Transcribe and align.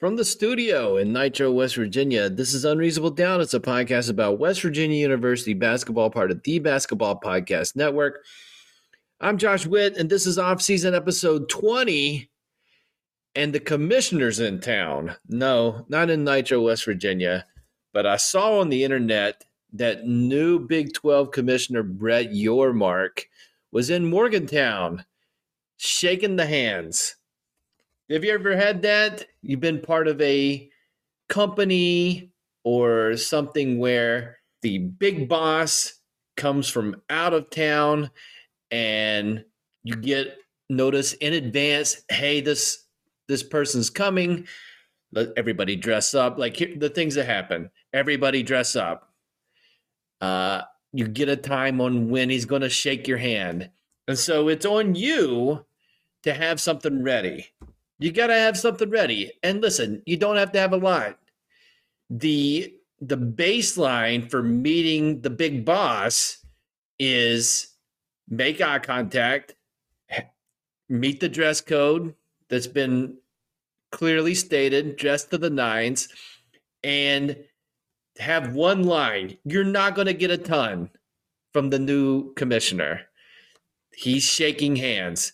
from 0.00 0.16
the 0.16 0.24
studio 0.24 0.96
in 0.96 1.12
Nitro, 1.12 1.52
West 1.52 1.76
Virginia. 1.76 2.30
This 2.30 2.54
is 2.54 2.64
Unreasonable 2.64 3.10
Doubt. 3.10 3.42
It's 3.42 3.52
a 3.52 3.60
podcast 3.60 4.08
about 4.08 4.38
West 4.38 4.62
Virginia 4.62 4.96
University 4.96 5.52
basketball, 5.52 6.08
part 6.08 6.30
of 6.30 6.42
the 6.42 6.58
Basketball 6.58 7.20
Podcast 7.20 7.76
Network. 7.76 8.24
I'm 9.20 9.36
Josh 9.36 9.66
Witt, 9.66 9.98
and 9.98 10.08
this 10.08 10.26
is 10.26 10.38
off-season 10.38 10.94
episode 10.94 11.50
20. 11.50 12.30
And 13.34 13.52
the 13.52 13.60
commissioner's 13.60 14.40
in 14.40 14.60
town. 14.60 15.16
No, 15.28 15.84
not 15.90 16.08
in 16.08 16.24
Nitro, 16.24 16.62
West 16.62 16.86
Virginia, 16.86 17.44
but 17.92 18.06
I 18.06 18.16
saw 18.16 18.58
on 18.60 18.70
the 18.70 18.82
internet 18.82 19.44
that 19.74 20.06
new 20.06 20.60
Big 20.60 20.94
12 20.94 21.30
commissioner 21.30 21.82
Brett 21.82 22.30
Yormark 22.30 23.24
was 23.70 23.90
in 23.90 24.08
Morgantown 24.08 25.04
shaking 25.76 26.36
the 26.36 26.46
hands. 26.46 27.16
Have 28.10 28.24
you 28.24 28.32
ever 28.32 28.56
had 28.56 28.82
that? 28.82 29.24
You've 29.40 29.60
been 29.60 29.80
part 29.80 30.08
of 30.08 30.20
a 30.20 30.68
company 31.28 32.32
or 32.64 33.16
something 33.16 33.78
where 33.78 34.38
the 34.62 34.78
big 34.78 35.28
boss 35.28 36.00
comes 36.36 36.68
from 36.68 37.00
out 37.08 37.32
of 37.34 37.50
town 37.50 38.10
and 38.72 39.44
you 39.84 39.94
get 39.94 40.38
notice 40.68 41.12
in 41.14 41.34
advance, 41.34 42.02
hey, 42.10 42.40
this 42.40 42.84
this 43.28 43.44
person's 43.44 43.90
coming. 43.90 44.48
Let 45.12 45.28
everybody 45.36 45.76
dress 45.76 46.12
up. 46.12 46.36
Like 46.36 46.56
here, 46.56 46.74
the 46.76 46.88
things 46.88 47.14
that 47.14 47.26
happen. 47.26 47.70
Everybody 47.92 48.42
dress 48.42 48.74
up. 48.74 49.12
Uh, 50.20 50.62
you 50.92 51.06
get 51.06 51.28
a 51.28 51.36
time 51.36 51.80
on 51.80 52.10
when 52.10 52.28
he's 52.28 52.44
going 52.44 52.62
to 52.62 52.68
shake 52.68 53.06
your 53.06 53.18
hand. 53.18 53.70
And 54.08 54.18
so 54.18 54.48
it's 54.48 54.66
on 54.66 54.96
you 54.96 55.64
to 56.24 56.34
have 56.34 56.60
something 56.60 57.04
ready. 57.04 57.46
You 58.00 58.10
got 58.12 58.28
to 58.28 58.34
have 58.34 58.56
something 58.56 58.88
ready. 58.88 59.30
And 59.42 59.60
listen, 59.60 60.02
you 60.06 60.16
don't 60.16 60.36
have 60.36 60.52
to 60.52 60.58
have 60.58 60.72
a 60.72 60.78
lot. 60.78 61.18
The 62.08 62.74
the 63.02 63.16
baseline 63.16 64.30
for 64.30 64.42
meeting 64.42 65.20
the 65.20 65.30
big 65.30 65.64
boss 65.64 66.44
is 66.98 67.68
make 68.28 68.60
eye 68.60 68.78
contact, 68.78 69.54
meet 70.88 71.20
the 71.20 71.28
dress 71.28 71.60
code 71.60 72.14
that's 72.48 72.66
been 72.66 73.16
clearly 73.92 74.34
stated, 74.34 74.96
dress 74.96 75.24
to 75.24 75.38
the 75.38 75.50
nines, 75.50 76.08
and 76.82 77.36
have 78.18 78.54
one 78.54 78.84
line. 78.84 79.36
You're 79.44 79.64
not 79.64 79.94
going 79.94 80.06
to 80.06 80.14
get 80.14 80.30
a 80.30 80.38
ton 80.38 80.90
from 81.52 81.70
the 81.70 81.78
new 81.78 82.32
commissioner. 82.34 83.02
He's 83.94 84.24
shaking 84.24 84.76
hands. 84.76 85.32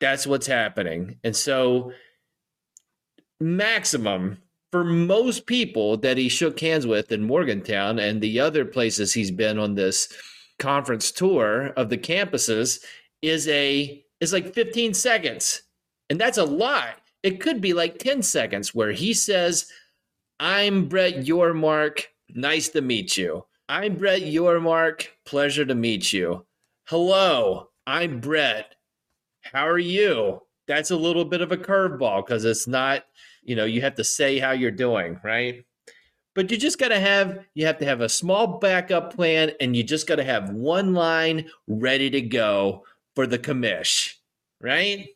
That's 0.00 0.26
what's 0.26 0.46
happening. 0.46 1.18
And 1.24 1.34
so, 1.34 1.92
maximum 3.40 4.38
for 4.70 4.84
most 4.84 5.46
people 5.46 5.96
that 5.98 6.18
he 6.18 6.28
shook 6.28 6.60
hands 6.60 6.86
with 6.86 7.10
in 7.10 7.22
Morgantown 7.22 7.98
and 7.98 8.20
the 8.20 8.40
other 8.40 8.64
places 8.64 9.14
he's 9.14 9.30
been 9.30 9.58
on 9.58 9.74
this 9.74 10.08
conference 10.58 11.10
tour 11.10 11.68
of 11.76 11.88
the 11.88 11.98
campuses 11.98 12.84
is 13.22 13.48
a 13.48 14.04
is 14.20 14.32
like 14.32 14.54
15 14.54 14.94
seconds. 14.94 15.62
And 16.10 16.20
that's 16.20 16.38
a 16.38 16.44
lot. 16.44 17.00
It 17.22 17.40
could 17.40 17.60
be 17.60 17.72
like 17.72 17.98
10 17.98 18.22
seconds 18.22 18.74
where 18.74 18.92
he 18.92 19.14
says, 19.14 19.70
I'm 20.40 20.88
Brett 20.88 21.14
Yormark. 21.16 22.04
Nice 22.34 22.68
to 22.70 22.80
meet 22.80 23.16
you. 23.16 23.44
I'm 23.68 23.96
Brett 23.96 24.22
Yormark. 24.22 25.08
Pleasure 25.24 25.64
to 25.64 25.74
meet 25.74 26.12
you. 26.12 26.46
Hello, 26.86 27.68
I'm 27.86 28.20
Brett. 28.20 28.74
How 29.52 29.66
are 29.66 29.78
you? 29.78 30.42
That's 30.66 30.90
a 30.90 30.96
little 30.96 31.24
bit 31.24 31.40
of 31.40 31.52
a 31.52 31.56
curveball 31.56 32.26
because 32.26 32.44
it's 32.44 32.66
not, 32.66 33.04
you 33.42 33.56
know, 33.56 33.64
you 33.64 33.80
have 33.80 33.94
to 33.96 34.04
say 34.04 34.38
how 34.38 34.50
you're 34.50 34.70
doing, 34.70 35.18
right? 35.24 35.64
But 36.34 36.50
you 36.50 36.56
just 36.56 36.78
got 36.78 36.88
to 36.88 37.00
have, 37.00 37.44
you 37.54 37.66
have 37.66 37.78
to 37.78 37.84
have 37.86 38.00
a 38.00 38.08
small 38.08 38.58
backup 38.58 39.14
plan 39.14 39.52
and 39.60 39.74
you 39.74 39.82
just 39.82 40.06
got 40.06 40.16
to 40.16 40.24
have 40.24 40.50
one 40.50 40.94
line 40.94 41.48
ready 41.66 42.10
to 42.10 42.20
go 42.20 42.84
for 43.16 43.26
the 43.26 43.38
commish, 43.38 44.14
right? 44.60 45.08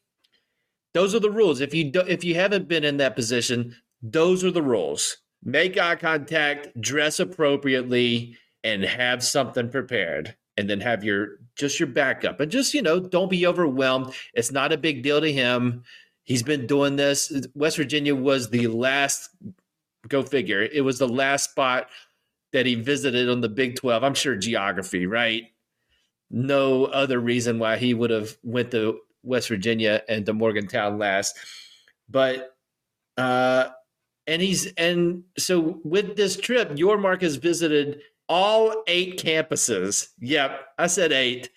Those 0.95 1.15
are 1.15 1.21
the 1.21 1.31
rules. 1.31 1.61
If 1.61 1.75
you 1.75 1.85
do, 1.85 2.01
if 2.01 2.25
you 2.25 2.35
haven't 2.35 2.69
been 2.69 2.85
in 2.85 2.97
that 2.97 3.15
position, 3.15 3.77
those 4.03 4.43
are 4.43 4.51
the 4.51 4.63
rules. 4.63 5.19
Make 5.45 5.79
eye 5.79 5.97
contact, 5.97 6.81
dress 6.81 7.21
appropriately, 7.21 8.37
and 8.65 8.83
have 8.83 9.23
something 9.23 9.71
prepared. 9.71 10.35
And 10.57 10.69
then 10.69 10.81
have 10.81 11.03
your 11.03 11.39
just 11.57 11.79
your 11.79 11.89
backup. 11.89 12.41
And 12.41 12.51
just, 12.51 12.75
you 12.75 12.83
know, 12.83 13.01
don't 13.01 13.31
be 13.31 13.47
overwhelmed. 13.47 14.15
It's 14.35 14.53
not 14.53 14.73
a 14.73 14.79
big 14.79 15.03
deal 15.03 15.21
to 15.21 15.33
him. 15.33 15.85
He's 16.25 16.43
been 16.43 16.67
doing 16.67 16.97
this. 16.97 17.33
West 17.55 17.77
Virginia 17.77 18.15
was 18.15 18.51
the 18.51 18.69
last 18.69 19.31
go 20.09 20.23
figure. 20.23 20.63
It 20.63 20.83
was 20.83 20.99
the 20.99 21.09
last 21.09 21.51
spot 21.51 21.89
that 22.53 22.67
he 22.67 22.75
visited 22.75 23.29
on 23.29 23.41
the 23.41 23.49
Big 23.49 23.77
12. 23.77 24.05
I'm 24.05 24.15
sure 24.15 24.37
geography, 24.37 25.07
right? 25.07 25.45
No 26.31 26.87
other 26.87 27.19
reason 27.19 27.59
why 27.59 27.77
he 27.77 27.95
would 27.95 28.11
have 28.11 28.37
went 28.43 28.71
to 28.73 29.01
West 29.23 29.49
Virginia 29.49 30.03
and 30.09 30.25
to 30.27 30.33
Morgantown 30.33 30.99
last. 30.99 31.37
But 32.09 32.57
uh 33.17 33.69
and 34.27 34.41
he's 34.41 34.73
and 34.75 35.25
so 35.37 35.81
with 35.85 36.17
this 36.17 36.37
trip, 36.37 36.71
Yormark 36.71 37.23
has 37.23 37.37
visited 37.37 38.01
all 38.29 38.83
eight 38.87 39.23
campuses. 39.23 40.09
Yep, 40.21 40.61
I 40.79 40.87
said 40.87 41.13
eight. 41.13 41.51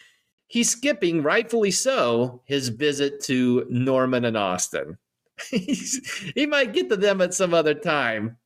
He's 0.48 0.70
skipping, 0.70 1.24
rightfully 1.24 1.72
so, 1.72 2.42
his 2.46 2.70
visit 2.70 3.22
to 3.24 3.66
Norman 3.70 4.26
and 4.26 4.38
Austin. 4.38 4.98
he 5.50 6.46
might 6.46 6.74
get 6.74 6.90
to 6.90 6.96
them 6.96 7.22
at 7.22 7.34
some 7.34 7.54
other 7.54 7.74
time. 7.74 8.38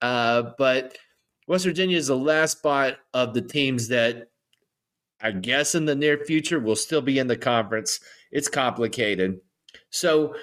Uh, 0.00 0.50
but 0.58 0.96
West 1.46 1.64
Virginia 1.64 1.96
is 1.96 2.08
the 2.08 2.16
last 2.16 2.58
spot 2.58 2.98
of 3.14 3.34
the 3.34 3.42
teams 3.42 3.88
that 3.88 4.28
I 5.20 5.32
guess 5.32 5.74
in 5.74 5.84
the 5.84 5.96
near 5.96 6.18
future 6.18 6.60
will 6.60 6.76
still 6.76 7.00
be 7.00 7.18
in 7.18 7.26
the 7.26 7.36
conference. 7.36 8.00
It's 8.30 8.48
complicated. 8.48 9.40
So 9.90 10.34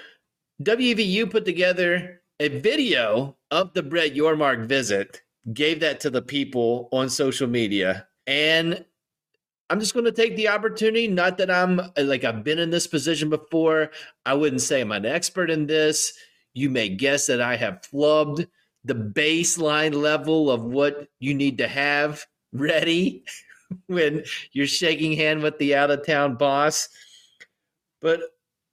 WVU 0.62 1.30
put 1.30 1.44
together 1.44 2.22
a 2.40 2.48
video 2.48 3.36
of 3.50 3.72
the 3.72 3.82
Brett 3.82 4.14
Yormark 4.14 4.66
visit, 4.66 5.22
gave 5.52 5.80
that 5.80 6.00
to 6.00 6.10
the 6.10 6.22
people 6.22 6.88
on 6.92 7.08
social 7.08 7.46
media. 7.46 8.06
And 8.26 8.84
I'm 9.70 9.80
just 9.80 9.94
going 9.94 10.04
to 10.04 10.12
take 10.12 10.36
the 10.36 10.48
opportunity. 10.48 11.08
Not 11.08 11.38
that 11.38 11.50
I'm 11.50 11.80
like 11.96 12.24
I've 12.24 12.44
been 12.44 12.58
in 12.58 12.70
this 12.70 12.86
position 12.86 13.30
before. 13.30 13.90
I 14.24 14.34
wouldn't 14.34 14.62
say 14.62 14.80
I'm 14.80 14.92
an 14.92 15.06
expert 15.06 15.50
in 15.50 15.66
this. 15.66 16.12
You 16.54 16.70
may 16.70 16.88
guess 16.88 17.26
that 17.26 17.40
I 17.40 17.56
have 17.56 17.82
flubbed 17.82 18.46
the 18.84 18.94
baseline 18.94 19.94
level 19.94 20.50
of 20.50 20.62
what 20.62 21.08
you 21.18 21.34
need 21.34 21.58
to 21.58 21.68
have 21.68 22.24
ready 22.52 23.24
when 23.86 24.24
you're 24.52 24.66
shaking 24.66 25.12
hand 25.12 25.42
with 25.42 25.58
the 25.58 25.74
out 25.74 25.90
of 25.90 26.06
town 26.06 26.36
boss. 26.36 26.88
But 28.00 28.20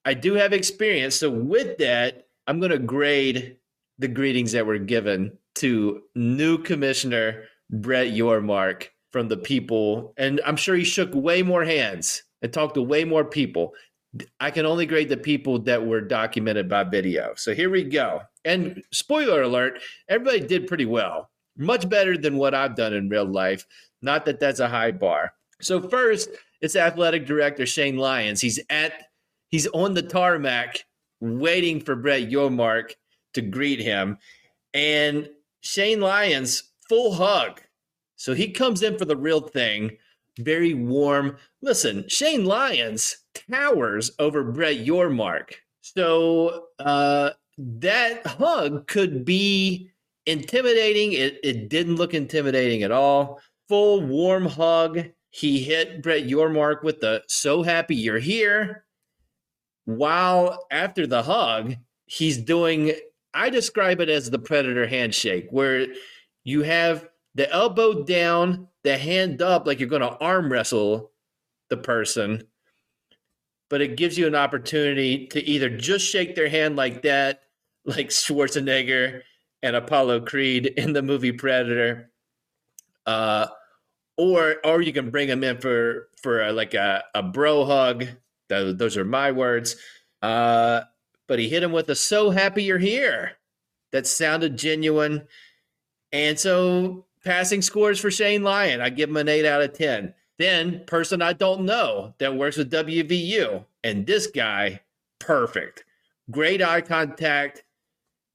I 0.06 0.14
do 0.14 0.34
have 0.34 0.54
experience. 0.54 1.16
So 1.16 1.30
with 1.30 1.78
that, 1.80 2.28
I'm 2.46 2.60
going 2.60 2.72
to 2.72 2.80
grade 2.80 3.58
the 3.98 4.08
greetings 4.08 4.52
that 4.52 4.66
were 4.66 4.78
given 4.78 5.38
to 5.56 6.02
new 6.16 6.58
commissioner 6.58 7.46
Brett 7.70 8.14
Yormark 8.14 8.88
from 9.12 9.28
the 9.28 9.38
people. 9.38 10.14
And 10.18 10.42
I'm 10.46 10.56
sure 10.56 10.76
he 10.76 10.84
shook 10.84 11.14
way 11.14 11.44
more 11.44 11.64
hands 11.64 12.24
and 12.42 12.52
talked 12.52 12.76
to 12.76 12.82
way 12.82 13.04
more 13.04 13.24
people. 13.24 13.74
I 14.40 14.52
can 14.52 14.66
only 14.66 14.86
grade 14.86 15.10
the 15.10 15.18
people 15.18 15.60
that 15.60 15.86
were 15.86 16.02
documented 16.02 16.70
by 16.70 16.84
video. 16.84 17.34
So 17.36 17.54
here 17.54 17.70
we 17.70 17.84
go. 17.84 18.22
And 18.46 18.84
spoiler 18.92 19.44
alert, 19.44 19.80
everybody 20.10 20.42
did 20.42 20.68
pretty 20.68 20.86
well. 20.86 21.30
Much 21.58 21.88
better 21.88 22.18
than 22.18 22.38
what 22.38 22.54
I've 22.54 22.76
done 22.76 22.94
in 22.94 23.10
real 23.10 23.26
life. 23.26 23.66
Not 24.02 24.26
that 24.26 24.40
that's 24.40 24.60
a 24.60 24.68
high 24.68 24.92
bar. 24.92 25.34
So 25.62 25.82
first, 25.82 26.30
it's 26.62 26.76
athletic 26.76 27.26
director 27.26 27.66
Shane 27.66 27.98
Lyons. 27.98 28.42
He's 28.42 28.60
at 28.70 29.08
he's 29.50 29.68
on 29.68 29.94
the 29.94 30.02
tarmac 30.02 30.86
waiting 31.22 31.80
for 31.80 31.96
Brett 31.96 32.30
Yormark 32.30 32.94
to 33.34 33.42
greet 33.42 33.80
him. 33.80 34.18
And 34.74 35.30
Shane 35.64 36.02
Lyons, 36.02 36.72
full 36.88 37.14
hug. 37.14 37.62
So 38.16 38.34
he 38.34 38.52
comes 38.52 38.84
in 38.84 38.98
for 38.98 39.06
the 39.06 39.18
real 39.18 39.42
thing, 39.42 39.98
very 40.40 40.74
warm. 40.74 41.38
Listen, 41.62 42.08
Shane 42.08 42.46
Lyons 42.46 43.18
towers 43.34 44.12
over 44.20 44.44
Brett 44.44 44.86
Yormark. 44.86 45.54
So 45.82 46.68
uh, 46.80 47.32
that 47.58 48.26
hug 48.26 48.88
could 48.88 49.26
be 49.26 49.90
intimidating. 50.26 51.14
It, 51.14 51.40
it 51.44 51.70
didn't 51.70 51.96
look 51.98 52.14
intimidating 52.14 52.84
at 52.84 52.92
all. 52.92 53.42
Full 53.70 54.02
warm 54.02 54.46
hug. 54.46 55.06
He 55.30 55.64
hit 55.64 56.04
Brett 56.04 56.26
Yormark 56.26 56.84
with 56.84 57.00
the 57.00 57.24
so 57.28 57.64
happy 57.64 57.96
you're 57.96 58.20
here. 58.20 58.86
While 59.86 60.66
after 60.72 61.08
the 61.08 61.24
hug, 61.24 61.76
he's 62.06 62.38
doing, 62.38 62.94
I 63.34 63.50
describe 63.50 64.00
it 64.00 64.10
as 64.10 64.30
the 64.30 64.40
predator 64.40 64.88
handshake, 64.88 65.48
where 65.50 65.88
you 66.44 66.62
have 66.64 67.08
the 67.36 67.52
elbow 67.52 68.04
down, 68.04 68.68
the 68.84 68.98
hand 68.98 69.42
up, 69.42 69.66
like 69.66 69.80
you're 69.80 69.90
going 69.90 70.02
to 70.02 70.18
arm 70.18 70.52
wrestle 70.52 71.12
the 71.70 71.78
person. 71.78 72.44
But 73.70 73.82
it 73.82 73.98
gives 73.98 74.18
you 74.18 74.28
an 74.28 74.36
opportunity 74.36 75.28
to 75.28 75.44
either 75.44 75.70
just 75.70 76.06
shake 76.06 76.36
their 76.36 76.50
hand 76.50 76.76
like 76.76 77.02
that, 77.04 77.42
like 77.86 78.10
Schwarzenegger 78.10 79.22
and 79.64 79.76
Apollo 79.76 80.22
Creed 80.22 80.68
in 80.68 80.94
the 80.94 81.02
movie 81.02 81.32
Predator, 81.32 82.12
uh, 83.06 83.48
or 84.18 84.58
or 84.64 84.82
you 84.82 84.94
can 84.94 85.10
bring 85.10 85.28
them 85.28 85.44
in 85.44 85.58
for 85.58 86.10
for 86.22 86.52
like 86.52 86.74
a, 86.74 87.04
a 87.16 87.24
bro 87.24 87.66
hug. 87.66 88.06
Those, 88.50 88.78
those 88.78 88.98
are 88.98 89.06
my 89.06 89.32
words. 89.32 89.76
Uh, 90.22 90.82
but 91.28 91.40
he 91.40 91.50
hit 91.50 91.64
him 91.64 91.72
with 91.72 91.90
a 91.90 91.96
"So 91.96 92.32
happy 92.32 92.64
you're 92.64 92.78
here." 92.78 93.34
That 93.92 94.08
sounded 94.08 94.58
genuine, 94.58 95.28
and 96.12 96.40
so 96.40 97.06
passing 97.24 97.62
scores 97.62 98.00
for 98.00 98.12
Shane 98.12 98.44
Lyon. 98.44 98.82
I 98.82 98.90
give 98.90 99.10
him 99.10 99.18
an 99.18 99.30
eight 99.30 99.46
out 99.46 99.62
of 99.62 99.74
ten. 99.74 100.14
Then 100.38 100.84
person 100.86 101.22
I 101.22 101.34
don't 101.34 101.66
know 101.66 102.16
that 102.18 102.36
works 102.36 102.58
with 102.58 102.72
WVU, 102.72 103.66
and 103.84 104.06
this 104.06 104.28
guy 104.28 104.82
perfect, 105.20 105.86
great 106.32 106.62
eye 106.62 106.82
contact. 106.82 107.64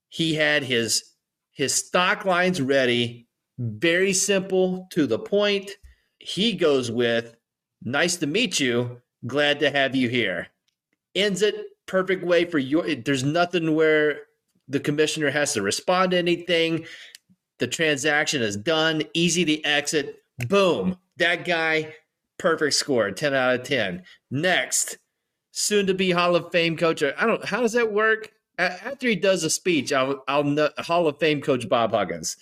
He 0.08 0.34
had 0.34 0.62
his 0.62 1.14
his 1.52 1.74
stock 1.74 2.24
lines 2.24 2.60
ready, 2.60 3.26
very 3.58 4.12
simple 4.12 4.86
to 4.92 5.06
the 5.06 5.18
point. 5.18 5.72
He 6.18 6.52
goes 6.52 6.90
with, 6.90 7.34
Nice 7.82 8.16
to 8.16 8.26
meet 8.26 8.60
you. 8.60 9.02
Glad 9.26 9.60
to 9.60 9.70
have 9.70 9.94
you 9.96 10.08
here. 10.08 10.48
Ends 11.14 11.42
it 11.42 11.56
perfect 11.88 12.24
way 12.24 12.44
for 12.44 12.58
your. 12.58 12.94
There's 12.94 13.24
nothing 13.24 13.74
where 13.74 14.20
the 14.68 14.78
commissioner 14.78 15.30
has 15.30 15.54
to 15.54 15.62
respond 15.62 16.12
to 16.12 16.18
anything. 16.18 16.86
The 17.58 17.66
transaction 17.66 18.42
is 18.42 18.56
done, 18.56 19.02
easy 19.14 19.44
to 19.44 19.62
exit. 19.64 20.22
Boom. 20.46 20.96
That 21.16 21.44
guy, 21.44 21.94
perfect 22.38 22.74
score, 22.74 23.10
10 23.10 23.34
out 23.34 23.54
of 23.56 23.66
10. 23.66 24.04
Next, 24.30 24.98
soon 25.50 25.88
to 25.88 25.94
be 25.94 26.12
Hall 26.12 26.36
of 26.36 26.52
Fame 26.52 26.76
coach. 26.76 27.02
I 27.02 27.26
don't 27.26 27.44
how 27.44 27.62
does 27.62 27.72
that 27.72 27.92
work? 27.92 28.30
after 28.58 29.06
he 29.06 29.14
does 29.14 29.44
a 29.44 29.50
speech, 29.50 29.92
I'll, 29.92 30.24
I'll 30.26 30.44
know, 30.44 30.68
Hall 30.78 31.06
of 31.06 31.18
Fame 31.18 31.40
coach 31.40 31.68
Bob 31.68 31.92
Huggins. 31.92 32.36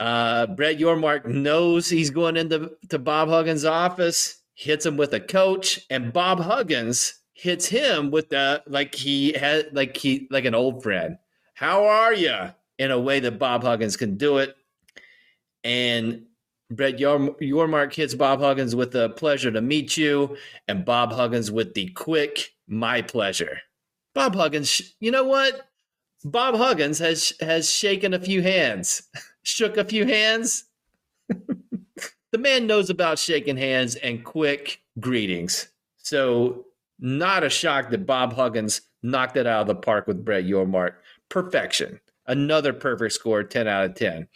Uh, 0.00 0.46
Brett 0.46 0.78
Yormark 0.78 1.26
knows 1.26 1.88
he's 1.88 2.10
going 2.10 2.36
into 2.36 2.72
to 2.88 2.98
Bob 2.98 3.28
Huggins' 3.28 3.64
office, 3.64 4.42
hits 4.54 4.84
him 4.84 4.96
with 4.96 5.14
a 5.14 5.20
coach, 5.20 5.80
and 5.88 6.12
Bob 6.12 6.40
Huggins 6.40 7.21
hits 7.32 7.66
him 7.66 8.10
with 8.10 8.30
the 8.30 8.62
like 8.66 8.94
he 8.94 9.32
had 9.32 9.74
like 9.74 9.96
he 9.96 10.28
like 10.30 10.44
an 10.44 10.54
old 10.54 10.82
friend. 10.82 11.18
How 11.54 11.84
are 11.84 12.14
you? 12.14 12.36
In 12.78 12.90
a 12.90 12.98
way 12.98 13.20
that 13.20 13.38
Bob 13.38 13.62
Huggins 13.62 13.96
can 13.96 14.16
do 14.16 14.38
it, 14.38 14.56
and 15.62 16.24
Brett 16.70 16.98
Yormark 16.98 17.92
hits 17.94 18.14
Bob 18.14 18.40
Huggins 18.40 18.74
with 18.74 18.94
a 18.94 19.10
pleasure 19.10 19.50
to 19.50 19.60
meet 19.60 19.96
you, 19.96 20.36
and 20.66 20.84
Bob 20.84 21.12
Huggins 21.12 21.50
with 21.50 21.74
the 21.74 21.88
quick 21.90 22.54
my 22.66 23.02
pleasure. 23.02 23.60
Bob 24.14 24.34
Huggins, 24.34 24.94
you 25.00 25.10
know 25.10 25.24
what? 25.24 25.68
Bob 26.24 26.54
Huggins 26.54 26.98
has 26.98 27.32
has 27.40 27.70
shaken 27.70 28.14
a 28.14 28.20
few 28.20 28.42
hands, 28.42 29.02
shook 29.42 29.76
a 29.76 29.84
few 29.84 30.06
hands. 30.06 30.64
the 31.28 32.38
man 32.38 32.66
knows 32.66 32.90
about 32.90 33.18
shaking 33.18 33.56
hands 33.56 33.96
and 33.96 34.24
quick 34.24 34.80
greetings. 35.00 35.68
So, 35.98 36.66
not 37.02 37.42
a 37.42 37.50
shock 37.50 37.90
that 37.90 38.06
Bob 38.06 38.32
Huggins 38.32 38.82
knocked 39.02 39.36
it 39.36 39.44
out 39.46 39.62
of 39.62 39.66
the 39.66 39.74
park 39.74 40.06
with 40.06 40.24
Brett 40.24 40.44
Yormark. 40.44 40.92
Perfection. 41.28 41.98
Another 42.28 42.72
perfect 42.72 43.12
score, 43.12 43.42
10 43.42 43.66
out 43.66 43.84
of 43.84 43.94
10. 43.96 44.28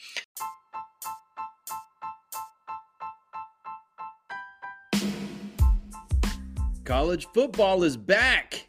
College 6.84 7.26
football 7.32 7.84
is 7.84 7.96
back 7.96 8.68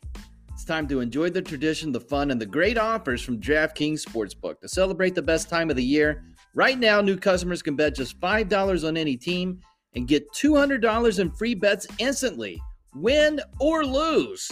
It's 0.54 0.64
time 0.64 0.88
to 0.90 1.00
enjoy 1.00 1.32
the 1.32 1.42
tradition, 1.42 1.92
the 1.92 2.00
fun, 2.00 2.30
and 2.30 2.40
the 2.40 2.46
great 2.46 2.78
offers 2.78 3.24
from 3.24 3.42
DraftKings 3.42 4.06
Sportsbook. 4.06 4.60
To 4.62 4.70
celebrate 4.70 5.16
the 5.16 5.22
best 5.24 5.50
time 5.50 5.72
of 5.72 5.76
the 5.76 5.84
year, 5.84 6.24
right 6.54 6.78
now, 6.78 7.02
new 7.02 7.18
customers 7.18 7.64
can 7.64 7.76
bet 7.76 7.96
just 7.96 8.20
$5 8.20 8.88
on 8.88 8.96
any 8.96 9.18
team 9.18 9.60
and 9.96 10.08
get 10.08 10.32
$200 10.34 11.20
in 11.20 11.32
free 11.32 11.56
bets 11.56 11.88
instantly, 11.98 12.62
win 13.02 13.40
or 13.60 13.86
lose. 13.86 14.52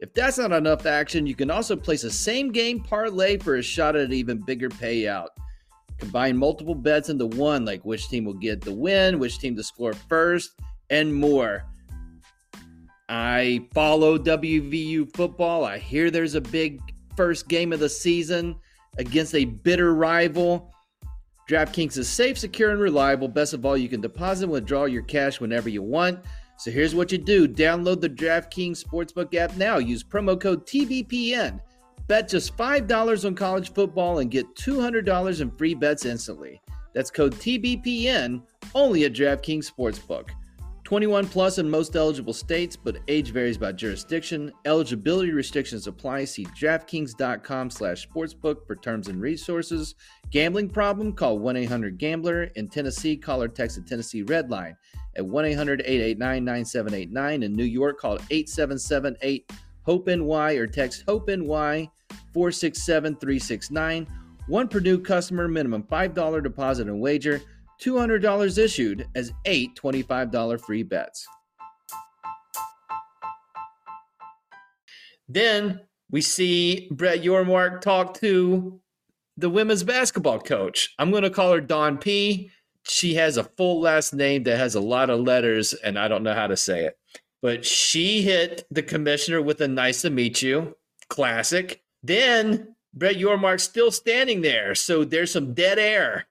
If 0.00 0.12
that's 0.12 0.38
not 0.38 0.52
enough 0.52 0.84
action, 0.84 1.26
you 1.26 1.34
can 1.34 1.50
also 1.50 1.74
place 1.74 2.04
a 2.04 2.10
same 2.10 2.52
game 2.52 2.80
parlay 2.80 3.38
for 3.38 3.56
a 3.56 3.62
shot 3.62 3.96
at 3.96 4.04
an 4.04 4.12
even 4.12 4.38
bigger 4.44 4.68
payout. 4.68 5.28
Combine 5.98 6.36
multiple 6.36 6.74
bets 6.74 7.08
into 7.08 7.26
one, 7.26 7.64
like 7.64 7.84
which 7.84 8.08
team 8.08 8.24
will 8.24 8.34
get 8.34 8.60
the 8.60 8.72
win, 8.72 9.18
which 9.18 9.38
team 9.38 9.56
to 9.56 9.62
score 9.62 9.94
first, 9.94 10.50
and 10.90 11.14
more. 11.14 11.64
I 13.08 13.66
follow 13.72 14.18
WVU 14.18 15.14
football. 15.16 15.64
I 15.64 15.78
hear 15.78 16.10
there's 16.10 16.34
a 16.34 16.40
big 16.40 16.80
first 17.16 17.48
game 17.48 17.72
of 17.72 17.80
the 17.80 17.88
season 17.88 18.56
against 18.98 19.34
a 19.34 19.46
bitter 19.46 19.94
rival. 19.94 20.74
DraftKings 21.48 21.96
is 21.96 22.08
safe, 22.08 22.36
secure, 22.36 22.70
and 22.70 22.80
reliable. 22.80 23.28
Best 23.28 23.54
of 23.54 23.64
all, 23.64 23.76
you 23.76 23.88
can 23.88 24.00
deposit 24.00 24.44
and 24.44 24.52
withdraw 24.52 24.84
your 24.84 25.02
cash 25.02 25.40
whenever 25.40 25.68
you 25.68 25.82
want. 25.82 26.18
So 26.58 26.70
here's 26.70 26.94
what 26.94 27.12
you 27.12 27.18
do 27.18 27.46
download 27.46 28.00
the 28.00 28.08
DraftKings 28.08 28.82
Sportsbook 28.82 29.34
app 29.34 29.56
now. 29.56 29.78
Use 29.78 30.02
promo 30.02 30.40
code 30.40 30.66
TBPN. 30.66 31.60
Bet 32.08 32.28
just 32.28 32.56
$5 32.56 33.24
on 33.24 33.34
college 33.34 33.72
football 33.72 34.20
and 34.20 34.30
get 34.30 34.54
$200 34.54 35.40
in 35.40 35.50
free 35.52 35.74
bets 35.74 36.04
instantly. 36.04 36.60
That's 36.94 37.10
code 37.10 37.34
TBPN 37.34 38.42
only 38.74 39.04
at 39.04 39.12
DraftKings 39.12 39.70
Sportsbook. 39.70 40.30
21 40.84 41.26
plus 41.26 41.58
in 41.58 41.68
most 41.68 41.96
eligible 41.96 42.32
states, 42.32 42.76
but 42.76 42.98
age 43.08 43.32
varies 43.32 43.58
by 43.58 43.72
jurisdiction. 43.72 44.52
Eligibility 44.66 45.32
restrictions 45.32 45.88
apply. 45.88 46.24
See 46.24 46.44
DraftKings.com 46.44 47.70
slash 47.70 48.08
sportsbook 48.08 48.64
for 48.68 48.76
terms 48.76 49.08
and 49.08 49.20
resources. 49.20 49.96
Gambling 50.30 50.70
problem? 50.70 51.12
Call 51.12 51.40
1-800-GAMBLER. 51.40 52.44
In 52.54 52.68
Tennessee, 52.68 53.16
call 53.16 53.42
or 53.42 53.48
text 53.48 53.76
the 53.76 53.82
Tennessee 53.82 54.22
Red 54.22 54.48
Line 54.48 54.76
at 55.16 55.24
1-800-889-9789. 55.24 57.44
In 57.44 57.52
New 57.52 57.64
York, 57.64 57.98
call 57.98 58.18
877-8-HOPE-NY 58.18 60.52
or 60.54 60.66
text 60.66 61.04
HOPE-NY 61.08 61.88
467-369. 62.34 64.06
One 64.48 64.68
per 64.68 64.80
new 64.80 65.00
customer, 65.00 65.48
minimum 65.48 65.84
$5 65.84 66.42
deposit 66.42 66.88
and 66.88 67.00
wager. 67.00 67.40
$200 67.82 68.58
issued 68.58 69.06
as 69.14 69.32
eight 69.44 69.76
$25 69.76 70.60
free 70.60 70.82
bets. 70.82 71.26
Then 75.28 75.80
we 76.10 76.20
see 76.20 76.88
Brett 76.90 77.22
Yormark 77.22 77.80
talk 77.80 78.14
to 78.20 78.80
the 79.36 79.50
women's 79.50 79.82
basketball 79.82 80.40
coach. 80.40 80.94
I'm 80.98 81.10
going 81.10 81.24
to 81.24 81.30
call 81.30 81.52
her 81.52 81.60
Dawn 81.60 81.98
P. 81.98 82.50
She 82.88 83.14
has 83.14 83.36
a 83.36 83.44
full 83.44 83.80
last 83.80 84.14
name 84.14 84.44
that 84.44 84.58
has 84.58 84.74
a 84.74 84.80
lot 84.80 85.10
of 85.10 85.20
letters, 85.20 85.74
and 85.74 85.98
I 85.98 86.08
don't 86.08 86.22
know 86.22 86.34
how 86.34 86.46
to 86.46 86.56
say 86.56 86.84
it. 86.84 86.98
But 87.42 87.64
she 87.64 88.22
hit 88.22 88.64
the 88.70 88.82
commissioner 88.82 89.42
with 89.42 89.60
a 89.60 89.68
nice 89.68 90.02
to 90.02 90.10
meet 90.10 90.42
you. 90.42 90.76
Classic. 91.08 91.82
Then 92.02 92.74
Brett 92.94 93.16
Yormark's 93.16 93.62
still 93.62 93.90
standing 93.90 94.40
there. 94.40 94.74
So 94.74 95.04
there's 95.04 95.32
some 95.32 95.52
dead 95.52 95.78
air. 95.78 96.26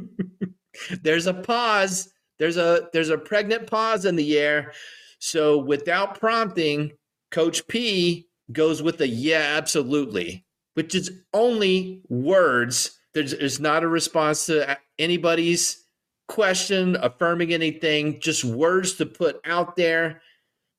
there's 1.02 1.26
a 1.26 1.34
pause. 1.34 2.12
There's 2.38 2.56
a 2.56 2.88
there's 2.92 3.10
a 3.10 3.18
pregnant 3.18 3.66
pause 3.66 4.04
in 4.04 4.16
the 4.16 4.38
air. 4.38 4.72
So 5.18 5.58
without 5.58 6.18
prompting, 6.18 6.92
Coach 7.30 7.66
P 7.68 8.26
goes 8.50 8.82
with 8.82 9.00
a 9.00 9.08
yeah, 9.08 9.54
absolutely, 9.56 10.44
which 10.74 10.94
is 10.94 11.10
only 11.32 12.02
words. 12.08 12.98
There's, 13.14 13.36
there's 13.36 13.60
not 13.60 13.84
a 13.84 13.88
response 13.88 14.46
to 14.46 14.78
anybody's 14.98 15.84
question, 16.28 16.96
affirming 16.96 17.52
anything, 17.52 18.20
just 18.20 18.44
words 18.44 18.94
to 18.94 19.06
put 19.06 19.40
out 19.44 19.76
there 19.76 20.22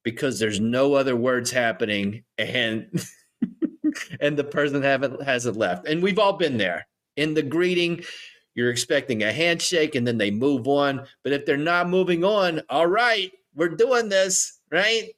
because 0.04 0.40
there's 0.40 0.60
no 0.60 0.96
other 0.96 1.16
words 1.16 1.52
happening 1.52 2.24
and 2.38 3.06
and 4.20 4.38
the 4.38 4.44
person 4.44 4.82
haven't 4.82 5.22
hasn't 5.24 5.58
left. 5.58 5.88
And 5.88 6.02
we've 6.02 6.20
all 6.20 6.34
been 6.34 6.58
there. 6.58 6.88
In 7.16 7.36
the 7.36 7.44
greeting, 7.44 8.04
you're 8.56 8.72
expecting 8.72 9.24
a 9.24 9.32
handshake 9.32 9.96
and 9.96 10.08
then 10.08 10.18
they 10.18 10.32
move 10.32 10.68
on. 10.68 11.06
But 11.24 11.34
if 11.34 11.46
they're 11.46 11.58
not 11.58 11.90
moving 11.90 12.24
on, 12.24 12.62
all 12.70 12.88
right, 12.88 13.32
we're 13.56 13.70
doing 13.70 14.10
this, 14.10 14.60
right? 14.72 15.10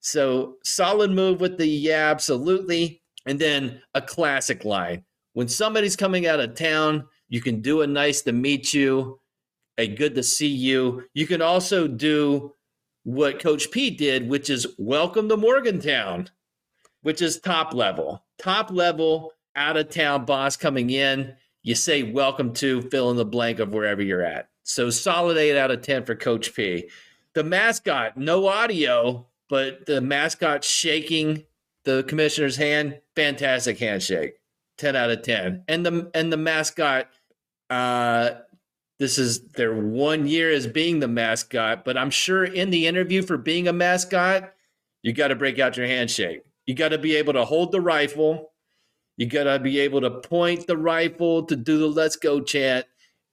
So 0.00 0.56
solid 0.64 1.10
move 1.10 1.40
with 1.40 1.58
the 1.58 1.66
yeah, 1.66 2.10
absolutely. 2.10 3.02
And 3.26 3.38
then 3.38 3.82
a 3.94 4.02
classic 4.02 4.64
line 4.64 5.04
when 5.34 5.48
somebody's 5.48 5.96
coming 5.96 6.26
out 6.26 6.40
of 6.40 6.54
town, 6.54 7.06
you 7.28 7.40
can 7.40 7.60
do 7.60 7.82
a 7.82 7.86
nice 7.86 8.22
to 8.22 8.32
meet 8.32 8.74
you, 8.74 9.20
a 9.78 9.88
good 9.88 10.14
to 10.14 10.22
see 10.22 10.48
you. 10.48 11.04
You 11.14 11.26
can 11.26 11.40
also 11.40 11.88
do 11.88 12.54
what 13.04 13.40
Coach 13.40 13.70
P 13.70 13.90
did, 13.90 14.28
which 14.28 14.50
is 14.50 14.66
welcome 14.78 15.28
to 15.28 15.36
Morgantown, 15.36 16.28
which 17.02 17.22
is 17.22 17.40
top 17.40 17.72
level. 17.74 18.24
Top 18.38 18.70
level, 18.70 19.32
out 19.56 19.76
of 19.76 19.88
town 19.88 20.24
boss 20.24 20.56
coming 20.56 20.90
in. 20.90 21.34
You 21.62 21.74
say 21.74 22.02
welcome 22.02 22.52
to 22.54 22.82
fill 22.82 23.10
in 23.10 23.16
the 23.16 23.24
blank 23.24 23.58
of 23.58 23.72
wherever 23.72 24.02
you're 24.02 24.24
at. 24.24 24.48
So 24.62 24.90
solid 24.90 25.36
eight 25.36 25.58
out 25.58 25.70
of 25.70 25.82
10 25.82 26.04
for 26.04 26.14
Coach 26.14 26.54
P. 26.54 26.88
The 27.34 27.44
mascot, 27.44 28.16
no 28.16 28.46
audio, 28.46 29.26
but 29.48 29.86
the 29.86 30.00
mascot 30.00 30.64
shaking 30.64 31.44
the 31.84 32.04
commissioner's 32.04 32.56
hand, 32.56 33.00
fantastic 33.16 33.78
handshake. 33.78 34.34
10 34.82 34.96
out 34.96 35.10
of 35.10 35.22
10. 35.22 35.62
And 35.68 35.86
the 35.86 36.10
and 36.12 36.32
the 36.32 36.36
mascot 36.36 37.08
uh 37.70 38.30
this 38.98 39.16
is 39.16 39.40
their 39.48 39.74
one 39.74 40.26
year 40.26 40.50
as 40.50 40.66
being 40.66 41.00
the 41.00 41.08
mascot, 41.08 41.84
but 41.84 41.96
I'm 41.96 42.10
sure 42.10 42.44
in 42.44 42.70
the 42.70 42.86
interview 42.86 43.22
for 43.22 43.36
being 43.36 43.66
a 43.66 43.72
mascot, 43.72 44.52
you 45.02 45.12
got 45.12 45.28
to 45.28 45.34
break 45.34 45.58
out 45.58 45.76
your 45.76 45.86
handshake. 45.86 46.42
You 46.66 46.74
got 46.74 46.90
to 46.90 46.98
be 46.98 47.16
able 47.16 47.32
to 47.32 47.44
hold 47.44 47.72
the 47.72 47.80
rifle. 47.80 48.52
You 49.16 49.26
got 49.26 49.44
to 49.44 49.58
be 49.58 49.80
able 49.80 50.00
to 50.02 50.10
point 50.10 50.66
the 50.66 50.76
rifle 50.76 51.42
to 51.44 51.56
do 51.56 51.78
the 51.78 51.88
let's 51.88 52.16
go 52.16 52.40
chant. 52.40 52.86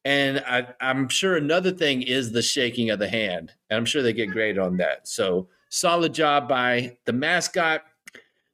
And 0.05 0.43
I, 0.47 0.67
am 0.81 1.07
sure 1.07 1.35
another 1.35 1.71
thing 1.71 2.01
is 2.01 2.31
the 2.31 2.41
shaking 2.41 2.89
of 2.89 2.97
the 2.97 3.09
hand. 3.09 3.51
And 3.69 3.77
I'm 3.77 3.85
sure 3.85 4.01
they 4.01 4.13
get 4.13 4.31
great 4.31 4.57
on 4.57 4.77
that. 4.77 5.07
So 5.07 5.49
solid 5.69 6.13
job 6.13 6.47
by 6.47 6.97
the 7.05 7.13
mascot. 7.13 7.83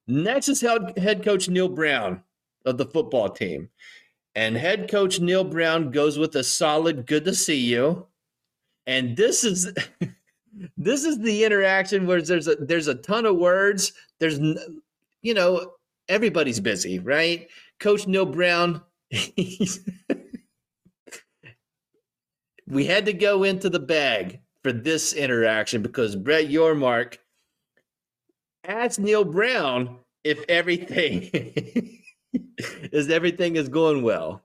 Next 0.08 0.50
is 0.50 0.62
head 0.62 1.24
coach 1.24 1.48
Neal 1.48 1.70
Brown 1.70 2.24
of 2.66 2.78
the 2.78 2.86
football 2.86 3.30
team. 3.30 3.70
And 4.36 4.58
head 4.58 4.90
coach 4.90 5.20
Neal 5.20 5.44
Brown 5.44 5.92
goes 5.92 6.18
with 6.18 6.36
a 6.36 6.44
solid 6.44 7.06
good 7.06 7.26
to 7.26 7.34
see 7.34 7.60
you. 7.60 8.06
And 8.86 9.16
this 9.16 9.44
is 9.44 9.74
this 10.78 11.04
is 11.06 11.20
the 11.20 11.44
interaction 11.46 12.06
where 12.06 12.22
there's 12.22 12.48
a 12.48 12.56
there's 12.56 12.88
a 12.88 12.96
ton 12.96 13.26
of 13.26 13.38
words. 13.38 13.94
There's 14.20 14.40
you 15.22 15.34
know, 15.34 15.74
everybody's 16.10 16.60
busy, 16.60 17.00
right? 17.00 17.48
Coach 17.80 18.08
Neal 18.08 18.26
Brown 18.26 18.82
we 22.68 22.86
had 22.86 23.06
to 23.06 23.14
go 23.14 23.44
into 23.44 23.70
the 23.70 23.80
bag 23.80 24.42
for 24.64 24.72
this 24.72 25.14
interaction 25.14 25.82
because 25.82 26.16
Brett 26.16 26.48
Yormark 26.50 27.18
asked 28.64 29.00
Neal 29.00 29.24
Brown 29.24 30.00
if 30.24 30.44
everything 30.50 31.30
is 32.92 33.10
everything 33.10 33.56
is 33.56 33.70
going 33.70 34.04
well. 34.04 34.44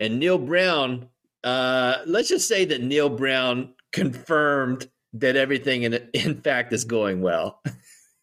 And 0.00 0.18
Neal 0.18 0.38
Brown, 0.38 1.08
uh, 1.44 1.98
let's 2.06 2.28
just 2.28 2.48
say 2.48 2.64
that 2.66 2.82
Neal 2.82 3.08
Brown 3.08 3.74
confirmed 3.92 4.88
that 5.14 5.36
everything 5.36 5.84
in, 5.84 5.94
in 6.12 6.40
fact 6.40 6.72
is 6.72 6.84
going 6.84 7.20
well. 7.20 7.62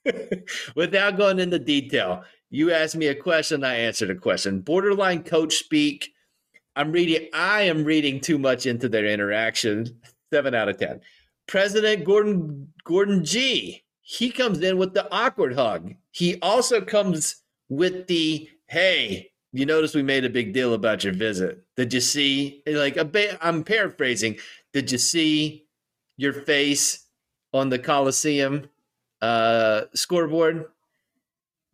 Without 0.75 1.17
going 1.17 1.39
into 1.39 1.57
detail, 1.59 2.23
you 2.49 2.71
asked 2.71 2.95
me 2.95 3.07
a 3.07 3.15
question, 3.15 3.63
I 3.63 3.75
answered 3.75 4.11
a 4.11 4.15
question. 4.15 4.59
Borderline 4.59 5.23
coach 5.23 5.55
speak. 5.55 6.11
I'm 6.75 6.91
reading, 6.91 7.29
I 7.33 7.63
am 7.63 7.83
reading 7.83 8.19
too 8.19 8.37
much 8.37 8.65
into 8.65 8.89
their 8.89 9.05
interaction. 9.05 9.99
Seven 10.31 10.53
out 10.53 10.69
of 10.69 10.77
10. 10.77 11.01
President 11.47 12.03
Gordon 12.03 12.71
Gordon 12.83 13.23
Gee. 13.23 13.83
He 14.01 14.29
comes 14.29 14.59
in 14.61 14.77
with 14.77 14.93
the 14.93 15.11
awkward 15.11 15.55
hug. 15.55 15.93
He 16.11 16.39
also 16.41 16.81
comes 16.81 17.37
with 17.69 18.07
the 18.07 18.49
hey, 18.67 19.31
you 19.51 19.65
notice 19.65 19.93
we 19.93 20.03
made 20.03 20.25
a 20.25 20.29
big 20.29 20.53
deal 20.53 20.73
about 20.73 21.03
your 21.03 21.13
visit. 21.13 21.63
Did 21.77 21.93
you 21.93 22.01
see? 22.01 22.63
Like, 22.65 22.97
a 22.97 23.45
I'm 23.45 23.63
paraphrasing. 23.63 24.37
Did 24.73 24.91
you 24.91 24.97
see 24.97 25.67
your 26.17 26.33
face 26.33 27.05
on 27.53 27.69
the 27.69 27.77
Coliseum 27.79 28.67
uh, 29.21 29.83
scoreboard? 29.93 30.65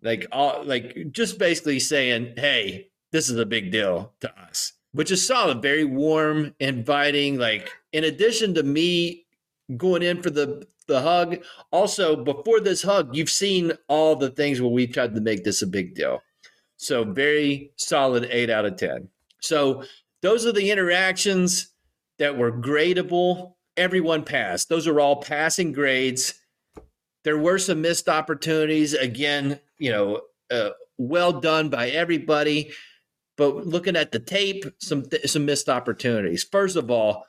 Like, 0.01 0.27
all, 0.31 0.63
like 0.65 1.11
just 1.11 1.39
basically 1.39 1.79
saying, 1.79 2.33
hey, 2.37 2.89
this 3.11 3.29
is 3.29 3.37
a 3.37 3.45
big 3.45 3.71
deal 3.71 4.13
to 4.19 4.33
us, 4.39 4.73
which 4.91 5.11
is 5.11 5.25
solid, 5.25 5.61
very 5.61 5.85
warm, 5.85 6.53
inviting. 6.59 7.37
Like, 7.37 7.71
in 7.93 8.03
addition 8.03 8.53
to 8.55 8.63
me 8.63 9.25
going 9.77 10.03
in 10.03 10.21
for 10.21 10.29
the 10.29 10.67
the 10.87 11.01
hug, 11.01 11.37
also 11.71 12.15
before 12.15 12.59
this 12.59 12.81
hug, 12.81 13.15
you've 13.15 13.29
seen 13.29 13.71
all 13.87 14.15
the 14.15 14.31
things 14.31 14.59
where 14.59 14.71
we've 14.71 14.91
tried 14.91 15.15
to 15.15 15.21
make 15.21 15.43
this 15.43 15.61
a 15.61 15.67
big 15.67 15.93
deal. 15.95 16.21
So 16.79 17.03
very 17.03 17.73
solid 17.75 18.25
eight 18.31 18.49
out 18.49 18.65
of 18.65 18.77
10. 18.77 19.09
So 19.41 19.83
those 20.21 20.45
are 20.45 20.53
the 20.53 20.71
interactions 20.71 21.73
that 22.19 22.37
were 22.37 22.53
gradable. 22.53 23.55
Everyone 23.75 24.23
passed. 24.23 24.69
Those 24.69 24.87
are 24.87 24.99
all 24.99 25.17
passing 25.17 25.73
grades. 25.73 26.35
There 27.25 27.37
were 27.37 27.57
some 27.57 27.81
missed 27.81 28.07
opportunities. 28.07 28.93
Again, 28.93 29.59
you 29.77 29.91
know, 29.91 30.21
uh, 30.49 30.69
well 30.97 31.33
done 31.41 31.67
by 31.67 31.89
everybody. 31.89 32.71
But 33.35 33.67
looking 33.67 33.97
at 33.97 34.13
the 34.13 34.19
tape, 34.19 34.63
some 34.79 35.05
some 35.25 35.45
missed 35.45 35.67
opportunities. 35.67 36.45
First 36.45 36.77
of 36.77 36.89
all, 36.89 37.25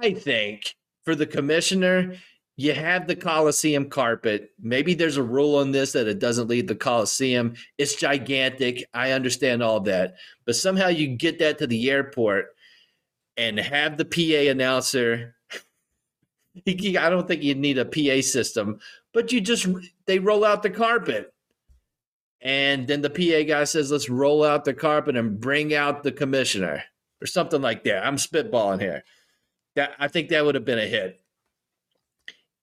I 0.00 0.14
think 0.14 0.74
for 1.04 1.14
the 1.14 1.26
commissioner, 1.26 2.16
you 2.56 2.74
have 2.74 3.06
the 3.06 3.16
Coliseum 3.16 3.88
carpet. 3.88 4.52
Maybe 4.60 4.94
there's 4.94 5.16
a 5.16 5.22
rule 5.22 5.56
on 5.56 5.70
this 5.70 5.92
that 5.92 6.06
it 6.06 6.18
doesn't 6.18 6.48
leave 6.48 6.66
the 6.66 6.74
Coliseum. 6.74 7.54
It's 7.78 7.94
gigantic. 7.94 8.84
I 8.92 9.12
understand 9.12 9.62
all 9.62 9.80
that. 9.80 10.16
But 10.44 10.56
somehow 10.56 10.88
you 10.88 11.08
get 11.08 11.38
that 11.38 11.58
to 11.58 11.66
the 11.66 11.90
airport 11.90 12.54
and 13.36 13.58
have 13.58 13.96
the 13.96 14.04
PA 14.04 14.50
announcer. 14.50 15.34
I 16.66 17.08
don't 17.08 17.26
think 17.26 17.42
you 17.42 17.54
need 17.54 17.78
a 17.78 17.86
PA 17.86 18.20
system, 18.20 18.78
but 19.14 19.32
you 19.32 19.40
just, 19.40 19.66
they 20.04 20.18
roll 20.18 20.44
out 20.44 20.62
the 20.62 20.70
carpet. 20.70 21.32
And 22.42 22.86
then 22.86 23.00
the 23.00 23.08
PA 23.08 23.48
guy 23.48 23.64
says, 23.64 23.90
let's 23.90 24.10
roll 24.10 24.44
out 24.44 24.64
the 24.64 24.74
carpet 24.74 25.16
and 25.16 25.40
bring 25.40 25.74
out 25.74 26.02
the 26.02 26.12
commissioner 26.12 26.82
or 27.22 27.26
something 27.26 27.62
like 27.62 27.84
that. 27.84 28.04
I'm 28.04 28.16
spitballing 28.16 28.80
here. 28.80 29.04
That 29.74 29.92
I 29.98 30.08
think 30.08 30.28
that 30.28 30.44
would 30.44 30.54
have 30.54 30.66
been 30.66 30.78
a 30.78 30.86
hit 30.86 31.21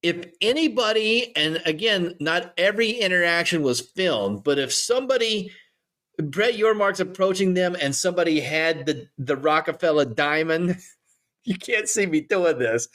if 0.01 0.25
anybody, 0.41 1.35
and 1.35 1.61
again, 1.65 2.15
not 2.19 2.53
every 2.57 2.91
interaction 2.91 3.61
was 3.61 3.81
filmed, 3.81 4.43
but 4.43 4.57
if 4.57 4.73
somebody, 4.73 5.51
Brett 6.17 6.55
Yormark's 6.55 6.99
approaching 6.99 7.53
them 7.53 7.75
and 7.81 7.95
somebody 7.95 8.39
had 8.39 8.85
the, 8.85 9.07
the 9.17 9.35
Roc-A-Fella 9.35 10.07
diamond, 10.07 10.77
you 11.43 11.55
can't 11.55 11.89
see 11.89 12.05
me 12.05 12.21
doing 12.21 12.59
this, 12.59 12.87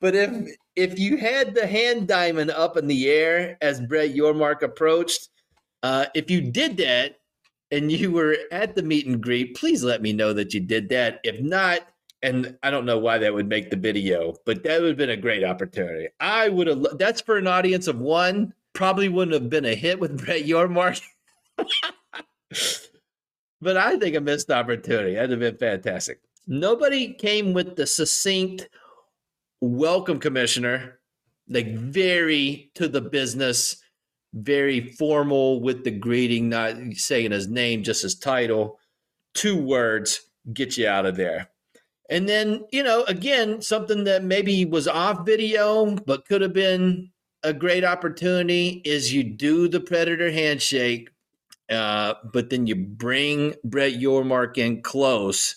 but 0.00 0.14
if 0.14 0.56
if 0.76 0.98
you 0.98 1.18
had 1.18 1.54
the 1.54 1.66
hand 1.66 2.08
diamond 2.08 2.50
up 2.50 2.76
in 2.76 2.86
the 2.86 3.08
air 3.10 3.58
as 3.60 3.80
Brett 3.80 4.14
Yormark 4.14 4.62
approached, 4.62 5.28
uh, 5.82 6.06
if 6.14 6.30
you 6.30 6.40
did 6.40 6.78
that 6.78 7.16
and 7.70 7.92
you 7.92 8.10
were 8.10 8.36
at 8.50 8.74
the 8.74 8.82
meet 8.82 9.06
and 9.06 9.22
greet, 9.22 9.56
please 9.56 9.84
let 9.84 10.00
me 10.00 10.12
know 10.12 10.32
that 10.32 10.54
you 10.54 10.60
did 10.60 10.88
that. 10.88 11.20
If 11.22 11.40
not, 11.40 11.80
and 12.22 12.56
I 12.62 12.70
don't 12.70 12.84
know 12.84 12.98
why 12.98 13.18
that 13.18 13.32
would 13.32 13.48
make 13.48 13.70
the 13.70 13.76
video, 13.76 14.34
but 14.44 14.62
that 14.64 14.80
would 14.80 14.88
have 14.88 14.96
been 14.96 15.10
a 15.10 15.16
great 15.16 15.44
opportunity. 15.44 16.08
I 16.20 16.48
would 16.48 16.66
have. 16.66 16.84
That's 16.98 17.20
for 17.20 17.38
an 17.38 17.46
audience 17.46 17.86
of 17.86 17.98
one. 17.98 18.52
Probably 18.72 19.08
wouldn't 19.08 19.34
have 19.34 19.50
been 19.50 19.64
a 19.64 19.74
hit 19.74 19.98
with 19.98 20.18
Brett 20.24 20.44
Yormark. 20.44 21.00
but 23.60 23.76
I 23.76 23.96
think 23.96 24.16
a 24.16 24.20
missed 24.20 24.50
opportunity. 24.50 25.14
That'd 25.14 25.30
have 25.30 25.40
been 25.40 25.56
fantastic. 25.56 26.20
Nobody 26.46 27.14
came 27.14 27.52
with 27.52 27.76
the 27.76 27.86
succinct 27.86 28.68
welcome, 29.60 30.18
commissioner. 30.18 30.98
Like 31.48 31.74
very 31.74 32.70
to 32.74 32.86
the 32.86 33.00
business, 33.00 33.82
very 34.34 34.92
formal 34.92 35.60
with 35.60 35.84
the 35.84 35.90
greeting, 35.90 36.48
not 36.48 36.76
saying 36.92 37.32
his 37.32 37.48
name, 37.48 37.82
just 37.82 38.02
his 38.02 38.14
title. 38.14 38.78
Two 39.34 39.60
words 39.60 40.20
get 40.52 40.76
you 40.76 40.86
out 40.86 41.06
of 41.06 41.16
there. 41.16 41.50
And 42.10 42.28
then, 42.28 42.64
you 42.72 42.82
know, 42.82 43.04
again, 43.04 43.62
something 43.62 44.04
that 44.04 44.24
maybe 44.24 44.64
was 44.64 44.88
off 44.88 45.24
video, 45.24 45.94
but 45.94 46.26
could 46.26 46.42
have 46.42 46.52
been 46.52 47.10
a 47.44 47.52
great 47.52 47.84
opportunity 47.84 48.82
is 48.84 49.14
you 49.14 49.22
do 49.22 49.68
the 49.68 49.80
predator 49.80 50.30
handshake, 50.30 51.08
uh, 51.70 52.14
but 52.32 52.50
then 52.50 52.66
you 52.66 52.74
bring 52.74 53.54
Brett 53.62 53.92
Yormark 53.92 54.58
in 54.58 54.82
close 54.82 55.56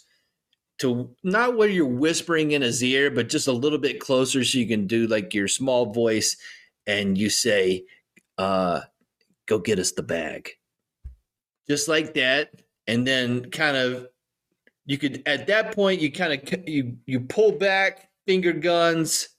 to 0.77 1.09
not 1.23 1.57
where 1.57 1.69
you're 1.69 1.87
whispering 1.87 2.51
in 2.51 2.61
his 2.61 2.83
ear, 2.83 3.09
but 3.09 3.29
just 3.29 3.47
a 3.47 3.51
little 3.51 3.79
bit 3.79 3.99
closer 3.99 4.43
so 4.43 4.57
you 4.59 4.67
can 4.67 4.85
do 4.85 5.07
like 5.07 5.33
your 5.33 5.47
small 5.47 5.91
voice 5.91 6.37
and 6.85 7.17
you 7.17 7.29
say, 7.29 7.83
uh, 8.37 8.81
go 9.47 9.57
get 9.57 9.79
us 9.79 9.91
the 9.91 10.03
bag. 10.03 10.51
Just 11.67 11.87
like 11.87 12.13
that. 12.13 12.51
And 12.87 13.07
then 13.07 13.49
kind 13.49 13.77
of 13.77 14.07
you 14.85 14.97
could 14.97 15.23
at 15.25 15.47
that 15.47 15.73
point 15.75 16.01
you 16.01 16.11
kind 16.11 16.33
of 16.33 16.67
you 16.67 16.97
you 17.05 17.19
pull 17.19 17.51
back 17.51 18.09
finger 18.27 18.53
guns 18.53 19.29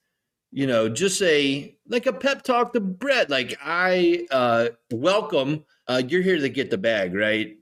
you 0.52 0.66
know 0.66 0.88
just 0.88 1.20
a 1.22 1.76
like 1.88 2.06
a 2.06 2.12
pep 2.12 2.42
talk 2.42 2.72
to 2.72 2.80
brett 2.80 3.30
like 3.30 3.56
i 3.62 4.26
uh 4.30 4.68
welcome 4.92 5.64
uh 5.88 6.02
you're 6.08 6.22
here 6.22 6.38
to 6.38 6.48
get 6.48 6.70
the 6.70 6.78
bag 6.78 7.14
right 7.14 7.56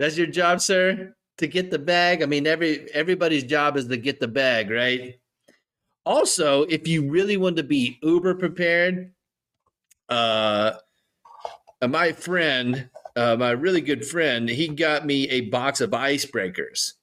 That's 0.00 0.16
your 0.16 0.28
job, 0.28 0.62
sir, 0.62 1.14
to 1.36 1.46
get 1.46 1.70
the 1.70 1.78
bag. 1.78 2.22
I 2.22 2.26
mean, 2.26 2.46
every 2.46 2.90
everybody's 2.94 3.44
job 3.44 3.76
is 3.76 3.86
to 3.88 3.98
get 3.98 4.18
the 4.18 4.28
bag, 4.28 4.70
right? 4.70 5.20
Also, 6.06 6.62
if 6.62 6.88
you 6.88 7.10
really 7.10 7.36
want 7.36 7.58
to 7.58 7.62
be 7.62 7.98
uber 8.02 8.34
prepared, 8.34 9.12
uh, 10.08 10.72
my 11.86 12.12
friend, 12.12 12.88
uh, 13.14 13.36
my 13.36 13.50
really 13.50 13.82
good 13.82 14.06
friend, 14.06 14.48
he 14.48 14.68
got 14.68 15.04
me 15.04 15.28
a 15.28 15.42
box 15.50 15.82
of 15.82 15.90
icebreakers. 15.90 16.94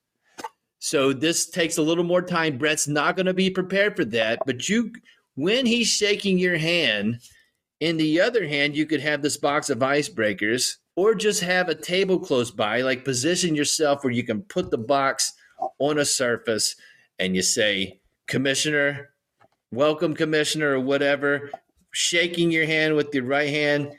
So 0.80 1.12
this 1.14 1.50
takes 1.50 1.78
a 1.78 1.82
little 1.82 2.04
more 2.04 2.22
time. 2.22 2.58
Brett's 2.58 2.88
not 2.88 3.16
going 3.16 3.26
to 3.26 3.34
be 3.34 3.50
prepared 3.50 3.96
for 3.96 4.06
that, 4.06 4.40
but 4.46 4.70
you, 4.70 4.92
when 5.36 5.66
he's 5.66 5.88
shaking 5.88 6.38
your 6.38 6.58
hand, 6.58 7.20
in 7.80 7.98
the 7.98 8.20
other 8.20 8.48
hand, 8.48 8.76
you 8.76 8.86
could 8.86 9.02
have 9.02 9.22
this 9.22 9.38
box 9.38 9.70
of 9.70 9.80
icebreakers 9.80 10.78
or 10.96 11.14
just 11.14 11.42
have 11.42 11.70
a 11.70 11.76
table 11.76 12.20
close 12.20 12.50
by, 12.50 12.82
like 12.82 13.06
position 13.06 13.56
yourself 13.56 14.04
where 14.04 14.14
you 14.14 14.24
can 14.24 14.42
put 14.44 14.72
the 14.72 14.78
box 14.78 15.34
on 15.80 16.00
a 16.00 16.06
surface 16.06 16.76
and 17.20 17.36
you 17.36 17.42
say, 17.42 18.00
Commissioner, 18.28 19.12
welcome, 19.72 20.16
Commissioner, 20.16 20.72
or 20.74 20.80
whatever, 20.80 21.52
shaking 21.92 22.52
your 22.52 22.66
hand 22.66 22.96
with 22.96 23.14
your 23.14 23.26
right 23.26 23.50
hand. 23.50 23.92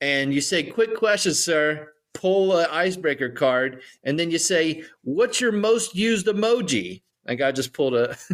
And 0.00 0.32
you 0.32 0.42
say, 0.42 0.62
Quick 0.62 0.96
question, 0.96 1.32
sir. 1.32 1.92
Pull 2.16 2.56
an 2.56 2.66
icebreaker 2.70 3.28
card. 3.28 3.82
And 4.04 4.18
then 4.18 4.30
you 4.30 4.38
say, 4.38 4.84
What's 5.02 5.40
your 5.40 5.52
most 5.52 5.94
used 5.94 6.26
emoji? 6.26 7.02
Like 7.26 7.42
I 7.42 7.52
just 7.52 7.72
pulled 7.72 7.94
a. 7.94 8.16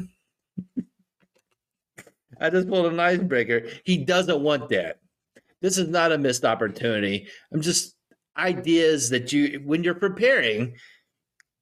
I 2.41 2.51
just 2.51 2.69
pulled 2.69 2.87
an 2.87 2.99
icebreaker. 2.99 3.69
He 3.85 3.99
doesn't 3.99 4.41
want 4.41 4.69
that. 4.71 4.99
This 5.61 5.79
is 5.79 5.89
not 5.89 6.11
a 6.13 6.19
missed 6.19 6.45
opportunity. 6.45 7.29
I'm 7.53 7.63
just 7.63 7.95
ideas 8.37 9.11
that 9.11 9.33
you, 9.33 9.63
when 9.65 9.85
you're 9.85 9.95
preparing, 9.95 10.75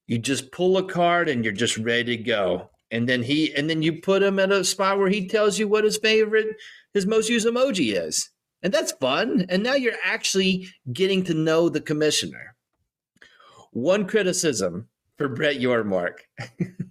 you 0.07 0.19
just 0.19 0.51
pull 0.53 0.79
a 0.79 0.83
card 0.83 1.29
and 1.29 1.45
you're 1.45 1.53
just 1.53 1.77
ready 1.77 2.17
to 2.17 2.23
go. 2.23 2.71
And 2.91 3.09
then 3.09 3.23
he, 3.23 3.55
and 3.55 3.69
then 3.69 3.83
you 3.83 4.01
put 4.01 4.23
him 4.23 4.39
at 4.39 4.51
a 4.51 4.65
spot 4.65 4.99
where 4.99 5.11
he 5.11 5.29
tells 5.29 5.59
you 5.59 5.69
what 5.69 5.85
his 5.85 5.99
favorite, 5.99 6.57
his 6.95 7.07
most 7.07 7.29
used 7.29 7.47
emoji 7.47 7.95
is. 7.95 8.31
And 8.63 8.73
that's 8.73 8.93
fun. 8.93 9.47
And 9.49 9.63
now 9.63 9.75
you're 9.75 9.95
actually 10.05 10.69
getting 10.93 11.25
to 11.25 11.35
know 11.35 11.69
the 11.69 11.81
commissioner. 11.81 12.55
One 13.73 14.07
criticism 14.07 14.89
for 15.17 15.29
Brett 15.29 15.57
Yormark. 15.57 16.19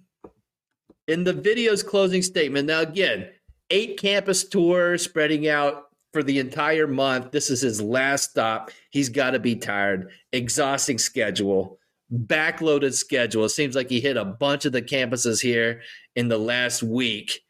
In 1.08 1.24
the 1.24 1.32
video's 1.32 1.82
closing 1.82 2.22
statement, 2.22 2.68
now 2.68 2.80
again, 2.80 3.28
eight 3.70 3.98
campus 3.98 4.48
tours 4.48 5.02
spreading 5.02 5.48
out 5.48 5.88
for 6.12 6.22
the 6.22 6.38
entire 6.38 6.86
month. 6.86 7.32
This 7.32 7.50
is 7.50 7.60
his 7.60 7.80
last 7.80 8.30
stop. 8.30 8.70
He's 8.90 9.08
got 9.08 9.32
to 9.32 9.38
be 9.38 9.56
tired. 9.56 10.10
Exhausting 10.32 10.98
schedule, 10.98 11.78
backloaded 12.12 12.94
schedule. 12.94 13.44
It 13.44 13.50
seems 13.50 13.74
like 13.74 13.90
he 13.90 14.00
hit 14.00 14.16
a 14.16 14.24
bunch 14.24 14.64
of 14.64 14.72
the 14.72 14.82
campuses 14.82 15.40
here 15.40 15.82
in 16.16 16.28
the 16.28 16.38
last 16.38 16.82
week. 16.82 17.40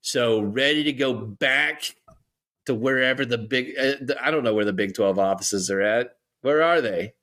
So 0.00 0.40
ready 0.40 0.84
to 0.84 0.92
go 0.92 1.12
back 1.12 1.94
to 2.68 2.74
wherever 2.74 3.24
the 3.24 3.38
big, 3.38 3.74
uh, 3.78 4.14
I 4.22 4.30
don't 4.30 4.44
know 4.44 4.54
where 4.54 4.66
the 4.66 4.72
Big 4.72 4.94
12 4.94 5.18
offices 5.18 5.70
are 5.70 5.80
at. 5.80 6.16
Where 6.42 6.62
are 6.62 6.80
they? 6.82 7.14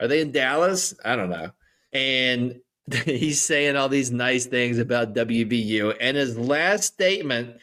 Are 0.00 0.08
they 0.08 0.22
in 0.22 0.32
Dallas? 0.32 0.94
I 1.04 1.14
don't 1.14 1.30
know. 1.30 1.50
And 1.92 2.60
he's 3.04 3.42
saying 3.42 3.76
all 3.76 3.90
these 3.90 4.10
nice 4.10 4.46
things 4.46 4.78
about 4.78 5.14
WVU. 5.14 5.94
And 6.00 6.16
his 6.16 6.38
last 6.38 6.84
statement 6.84 7.58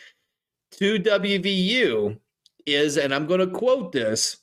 to 0.74 1.00
WVU 1.00 2.20
is, 2.68 2.98
and 2.98 3.14
I'm 3.14 3.26
going 3.26 3.40
to 3.40 3.48
quote 3.48 3.92
this 3.92 4.38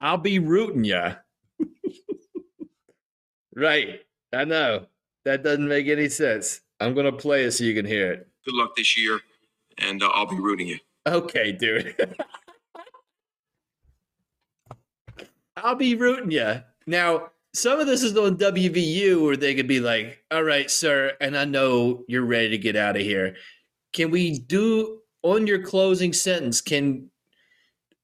I'll 0.00 0.18
be 0.18 0.40
rooting 0.40 0.84
you. 0.84 1.14
right. 3.54 4.00
I 4.32 4.44
know. 4.44 4.86
That 5.24 5.44
doesn't 5.44 5.68
make 5.68 5.86
any 5.86 6.08
sense. 6.08 6.62
I'm 6.80 6.94
going 6.94 7.06
to 7.06 7.12
play 7.12 7.44
it 7.44 7.52
so 7.52 7.64
you 7.64 7.74
can 7.74 7.86
hear 7.86 8.12
it. 8.12 8.28
Good 8.44 8.54
luck 8.54 8.74
this 8.76 8.96
year, 8.98 9.20
and 9.78 10.02
uh, 10.02 10.10
I'll 10.14 10.26
be 10.26 10.38
rooting 10.38 10.68
you. 10.68 10.78
Okay, 11.06 11.52
dude. 11.52 11.94
I'll 15.56 15.74
be 15.74 15.94
rooting 15.94 16.30
you. 16.30 16.62
Now, 16.86 17.30
some 17.54 17.80
of 17.80 17.86
this 17.86 18.02
is 18.02 18.16
on 18.16 18.36
WVU 18.36 19.22
where 19.22 19.36
they 19.36 19.54
could 19.54 19.66
be 19.66 19.80
like, 19.80 20.22
all 20.30 20.42
right, 20.42 20.70
sir, 20.70 21.12
and 21.20 21.36
I 21.36 21.44
know 21.44 22.04
you're 22.08 22.24
ready 22.24 22.50
to 22.50 22.58
get 22.58 22.76
out 22.76 22.96
of 22.96 23.02
here. 23.02 23.36
Can 23.92 24.10
we 24.10 24.38
do 24.38 25.00
on 25.22 25.46
your 25.46 25.62
closing 25.62 26.12
sentence? 26.12 26.60
Can 26.60 27.10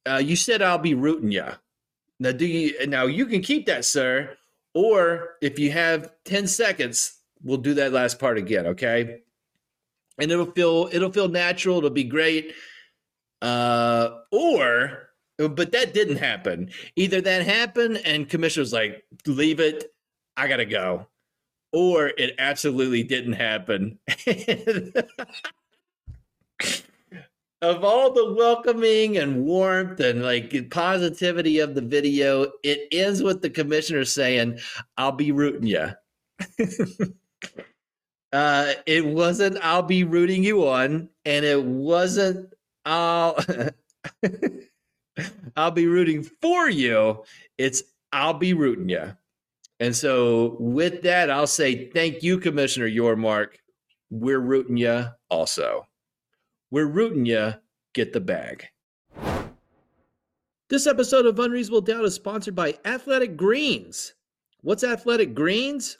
uh, 0.09 0.21
you 0.23 0.37
said 0.37 0.63
I'll 0.63 0.79
be 0.79 0.95
rooting 0.95 1.31
you? 1.31 1.47
Now, 2.19 2.33
do 2.33 2.47
you 2.47 2.87
now 2.87 3.07
you 3.07 3.27
can 3.27 3.43
keep 3.43 3.67
that, 3.67 3.85
sir, 3.85 4.37
or 4.73 5.37
if 5.43 5.59
you 5.59 5.71
have 5.73 6.13
ten 6.25 6.47
seconds, 6.47 7.19
we'll 7.43 7.59
do 7.59 7.75
that 7.75 7.93
last 7.93 8.19
part 8.19 8.39
again, 8.39 8.67
okay? 8.69 9.21
And 10.19 10.31
it'll 10.31 10.53
feel 10.53 10.89
it'll 10.93 11.13
feel 11.13 11.29
natural. 11.29 11.79
It'll 11.79 11.91
be 11.91 12.05
great. 12.05 12.55
Uh, 13.43 14.19
or 14.31 15.11
but 15.39 15.73
that 15.73 15.93
didn't 15.95 16.17
happen. 16.17 16.71
Either 16.97 17.21
that 17.21 17.45
happened 17.45 18.01
and 18.05 18.29
commissioner's 18.29 18.73
like, 18.73 19.05
leave 19.27 19.61
it, 19.61 19.93
I 20.37 20.49
gotta 20.49 20.65
go. 20.65 21.07
Or 21.73 22.13
it 22.17 22.35
absolutely 22.39 23.03
didn't 23.03 23.33
happen. 23.33 23.99
of 27.63 27.83
all 27.83 28.13
the 28.13 28.33
welcoming 28.35 29.17
and 29.17 29.45
warmth 29.45 29.99
and 29.99 30.23
like 30.23 30.71
positivity 30.71 31.59
of 31.59 31.75
the 31.75 31.81
video, 31.81 32.53
it 32.63 32.87
ends 32.93 33.23
with 33.23 33.43
the 33.43 33.51
commissioner 33.51 34.05
saying, 34.05 34.59
I'll 34.97 35.13
be 35.13 35.33
rooting 35.33 35.67
you. 35.67 35.89
uh, 38.33 38.75
it 38.87 39.05
wasn't, 39.05 39.59
I'll 39.63 39.83
be 39.83 40.05
rooting 40.05 40.45
you 40.45 40.69
on, 40.69 41.09
and 41.25 41.45
it 41.45 41.65
wasn't, 41.65 42.53
I'll. 42.85 43.39
I'll 45.57 45.71
be 45.71 45.87
rooting 45.87 46.23
for 46.23 46.69
you. 46.69 47.25
It's 47.59 47.83
I'll 48.13 48.35
be 48.35 48.53
rooting 48.53 48.89
you. 48.89 49.17
And 49.81 49.95
so 49.95 50.57
with 50.59 51.03
that, 51.03 51.31
I'll 51.31 51.47
say 51.47 51.91
thank 51.91 52.23
you, 52.23 52.39
Commissioner 52.39 52.89
Yormark. 52.89 53.57
We're 54.11 54.41
rooting 54.41 54.77
you 54.77 55.07
also. 55.29 55.87
We're 56.71 56.87
rooting 56.87 57.27
you. 57.27 57.55
Get 57.93 58.13
the 58.13 58.21
bag. 58.21 58.67
This 60.69 60.87
episode 60.87 61.27
of 61.27 61.39
Unreasonable 61.39 61.83
Doubt 61.83 62.05
is 62.05 62.15
sponsored 62.15 62.57
by 62.57 62.75
Athletic 62.85 63.37
Greens. 63.37 64.15
What's 64.63 64.83
Athletic 64.83 65.35
Greens? 65.35 65.99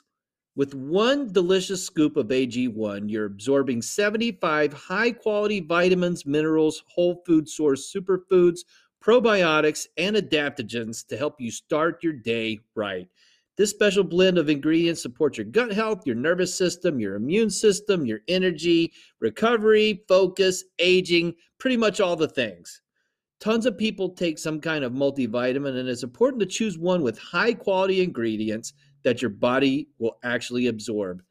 With 0.55 0.73
one 0.73 1.33
delicious 1.33 1.85
scoop 1.85 2.15
of 2.15 2.27
AG1, 2.27 3.09
you're 3.09 3.25
absorbing 3.25 3.81
75 3.81 4.71
high 4.71 5.11
quality 5.11 5.59
vitamins, 5.59 6.25
minerals, 6.25 6.81
whole 6.87 7.21
food 7.25 7.49
source 7.49 7.93
superfoods 7.93 8.61
probiotics, 9.05 9.85
and 9.97 10.15
adaptogens 10.15 11.05
to 11.05 11.15
help 11.15 11.39
you 11.39 11.51
start 11.51 12.03
your 12.03 12.13
day 12.13 12.59
right. 12.73 13.07
This 13.55 13.69
special 13.69 14.03
blend 14.03 14.39
of 14.39 14.49
ingredients 14.49 15.01
supports 15.01 15.37
your 15.37 15.45
gut 15.45 15.71
health, 15.71 16.07
your 16.07 16.15
nervous 16.15 16.57
system, 16.57 16.99
your 16.99 17.15
immune 17.15 17.51
system, 17.51 18.05
your 18.05 18.21
energy, 18.27 18.91
recovery, 19.19 20.03
focus, 20.07 20.63
aging, 20.79 21.35
pretty 21.59 21.77
much 21.77 22.01
all 22.01 22.15
the 22.15 22.27
things. 22.27 22.81
Tons 23.39 23.67
of 23.67 23.77
people 23.77 24.09
take 24.09 24.39
some 24.39 24.59
kind 24.59 24.83
of 24.83 24.91
multivitamin, 24.91 25.77
and 25.77 25.87
it's 25.87 26.03
important 26.03 26.39
to 26.39 26.47
choose 26.47 26.79
one 26.79 27.03
with 27.03 27.19
high 27.19 27.53
quality 27.53 28.01
ingredients 28.01 28.73
that 29.05 29.21
your 29.21 29.29
body 29.29 29.87
will 29.97 30.17
actually 30.23 30.67
absorb. 30.67 31.23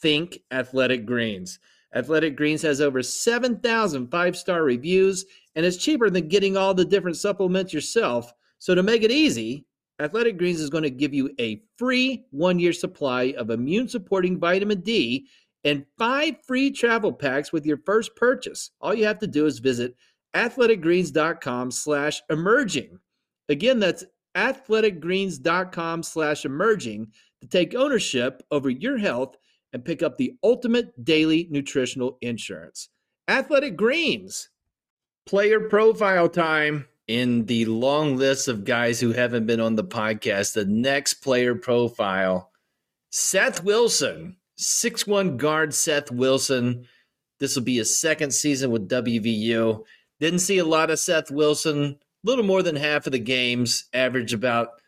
Think 0.00 0.38
Athletic 0.52 1.04
Greens. 1.04 1.58
Athletic 1.94 2.36
Greens 2.36 2.62
has 2.62 2.80
over 2.80 3.02
7,000 3.02 4.08
five 4.08 4.36
star 4.36 4.62
reviews 4.62 5.24
and 5.56 5.66
it's 5.66 5.76
cheaper 5.76 6.08
than 6.08 6.28
getting 6.28 6.56
all 6.56 6.72
the 6.72 6.84
different 6.84 7.16
supplements 7.16 7.72
yourself. 7.72 8.32
So, 8.58 8.74
to 8.74 8.82
make 8.82 9.02
it 9.02 9.10
easy, 9.10 9.66
Athletic 10.00 10.38
Greens 10.38 10.60
is 10.60 10.70
going 10.70 10.84
to 10.84 10.90
give 10.90 11.12
you 11.12 11.30
a 11.38 11.62
free 11.76 12.24
one 12.30 12.58
year 12.58 12.72
supply 12.72 13.34
of 13.36 13.50
immune 13.50 13.88
supporting 13.88 14.38
vitamin 14.38 14.80
D 14.80 15.26
and 15.64 15.84
five 15.98 16.36
free 16.46 16.70
travel 16.70 17.12
packs 17.12 17.52
with 17.52 17.66
your 17.66 17.78
first 17.84 18.14
purchase. 18.16 18.70
All 18.80 18.94
you 18.94 19.04
have 19.04 19.18
to 19.20 19.26
do 19.26 19.46
is 19.46 19.58
visit 19.58 19.94
athleticgreens.com 20.34 21.70
slash 21.70 22.22
emerging. 22.30 22.98
Again, 23.48 23.78
that's 23.78 24.04
athleticgreens.com 24.34 26.02
slash 26.02 26.44
emerging 26.44 27.12
to 27.40 27.48
take 27.48 27.74
ownership 27.74 28.42
over 28.50 28.70
your 28.70 28.98
health 28.98 29.36
and 29.72 29.84
pick 29.84 30.02
up 30.02 30.16
the 30.16 30.34
ultimate 30.42 31.04
daily 31.04 31.48
nutritional 31.50 32.18
insurance. 32.20 32.88
Athletic 33.28 33.76
Greens. 33.76 34.50
Player 35.26 35.60
profile 35.60 36.28
time. 36.28 36.86
In 37.08 37.46
the 37.46 37.64
long 37.66 38.16
list 38.16 38.48
of 38.48 38.64
guys 38.64 39.00
who 39.00 39.12
haven't 39.12 39.46
been 39.46 39.60
on 39.60 39.74
the 39.74 39.84
podcast, 39.84 40.54
the 40.54 40.64
next 40.64 41.14
player 41.14 41.54
profile, 41.54 42.50
Seth 43.10 43.64
Wilson, 43.64 44.36
six-one 44.56 45.36
guard 45.36 45.74
Seth 45.74 46.10
Wilson. 46.10 46.86
This 47.40 47.56
will 47.56 47.64
be 47.64 47.76
his 47.76 48.00
second 48.00 48.32
season 48.32 48.70
with 48.70 48.88
WVU. 48.88 49.84
Didn't 50.20 50.38
see 50.38 50.58
a 50.58 50.64
lot 50.64 50.90
of 50.90 51.00
Seth 51.00 51.30
Wilson, 51.30 51.98
little 52.24 52.44
more 52.44 52.62
than 52.62 52.76
half 52.76 53.06
of 53.06 53.12
the 53.12 53.18
games, 53.18 53.84
averaged 53.92 54.34
about 54.34 54.80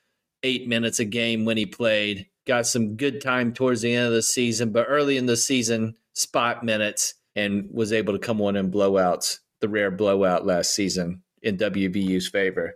eight 0.43 0.69
minutes 0.69 0.99
a 0.99 1.05
game 1.05 1.45
when 1.45 1.57
he 1.57 1.67
played. 1.67 2.27
got 2.47 2.67
some 2.67 2.97
good 2.97 3.21
time 3.21 3.53
towards 3.53 3.81
the 3.81 3.95
end 3.95 4.07
of 4.07 4.13
the 4.13 4.23
season, 4.23 4.71
but 4.71 4.87
early 4.89 5.17
in 5.17 5.27
the 5.27 5.37
season, 5.37 5.97
spot 6.13 6.63
minutes 6.63 7.15
and 7.35 7.69
was 7.73 7.93
able 7.93 8.13
to 8.13 8.19
come 8.19 8.41
on 8.41 8.57
in 8.57 8.71
blowouts, 8.71 9.39
the 9.61 9.69
rare 9.69 9.91
blowout 9.91 10.47
last 10.47 10.75
season 10.75 11.23
in 11.43 11.57
WVU's 11.57 12.29
favor. 12.29 12.75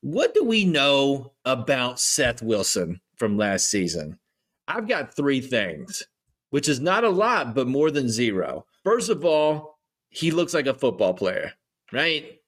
What 0.00 0.34
do 0.34 0.44
we 0.44 0.64
know 0.64 1.32
about 1.44 2.00
Seth 2.00 2.42
Wilson 2.42 3.00
from 3.16 3.36
last 3.36 3.70
season? 3.70 4.18
I've 4.66 4.88
got 4.88 5.14
three 5.14 5.40
things, 5.40 6.02
which 6.50 6.68
is 6.68 6.80
not 6.80 7.04
a 7.04 7.10
lot, 7.10 7.54
but 7.54 7.66
more 7.66 7.90
than 7.90 8.08
zero. 8.08 8.66
First 8.82 9.10
of 9.10 9.24
all, 9.24 9.78
he 10.10 10.30
looks 10.30 10.54
like 10.54 10.66
a 10.66 10.74
football 10.74 11.14
player, 11.14 11.52
right? 11.92 12.38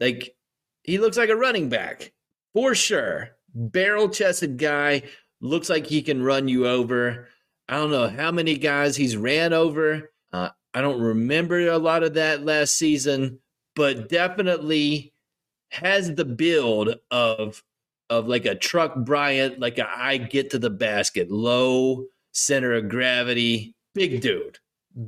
Like 0.00 0.34
he 0.82 0.98
looks 0.98 1.16
like 1.16 1.30
a 1.30 1.36
running 1.36 1.68
back 1.68 2.12
for 2.52 2.74
sure. 2.74 3.30
Barrel 3.54 4.08
chested 4.08 4.58
guy, 4.58 5.02
looks 5.40 5.70
like 5.70 5.86
he 5.86 6.02
can 6.02 6.22
run 6.22 6.48
you 6.48 6.66
over. 6.66 7.28
I 7.68 7.76
don't 7.76 7.90
know 7.90 8.08
how 8.08 8.30
many 8.30 8.56
guys 8.56 8.96
he's 8.96 9.16
ran 9.16 9.52
over. 9.52 10.10
Uh, 10.32 10.50
I 10.72 10.80
don't 10.80 11.00
remember 11.00 11.68
a 11.68 11.78
lot 11.78 12.02
of 12.02 12.14
that 12.14 12.44
last 12.44 12.76
season, 12.76 13.38
but 13.76 14.08
definitely 14.08 15.12
has 15.70 16.14
the 16.14 16.24
build 16.24 16.96
of 17.10 17.62
of 18.10 18.28
like 18.28 18.44
a 18.44 18.54
Truck 18.54 18.94
Bryant, 18.96 19.58
like 19.60 19.78
a 19.78 19.88
I 19.88 20.18
get 20.18 20.50
to 20.50 20.58
the 20.58 20.70
basket, 20.70 21.30
low 21.30 22.06
center 22.32 22.74
of 22.74 22.88
gravity, 22.88 23.74
big 23.94 24.20
dude, 24.20 24.58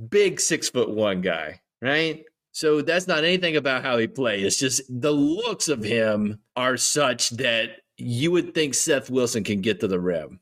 big 0.09 0.41
six 0.41 0.69
foot 0.69 0.91
one 0.91 1.21
guy, 1.21 1.61
right? 1.83 2.25
So 2.57 2.81
that's 2.81 3.07
not 3.07 3.23
anything 3.23 3.59
about 3.59 3.83
how 3.83 3.99
he 3.99 4.07
plays. 4.07 4.43
It's 4.43 4.59
just 4.59 4.81
the 4.89 5.13
looks 5.13 5.69
of 5.69 5.85
him 5.85 6.39
are 6.57 6.79
such 6.79 7.29
that 7.33 7.83
you 7.99 8.31
would 8.31 8.55
think 8.55 8.73
Seth 8.73 9.11
Wilson 9.11 9.45
can 9.45 9.61
get 9.61 9.81
to 9.81 9.89
the 9.89 10.01
rim, 10.01 10.41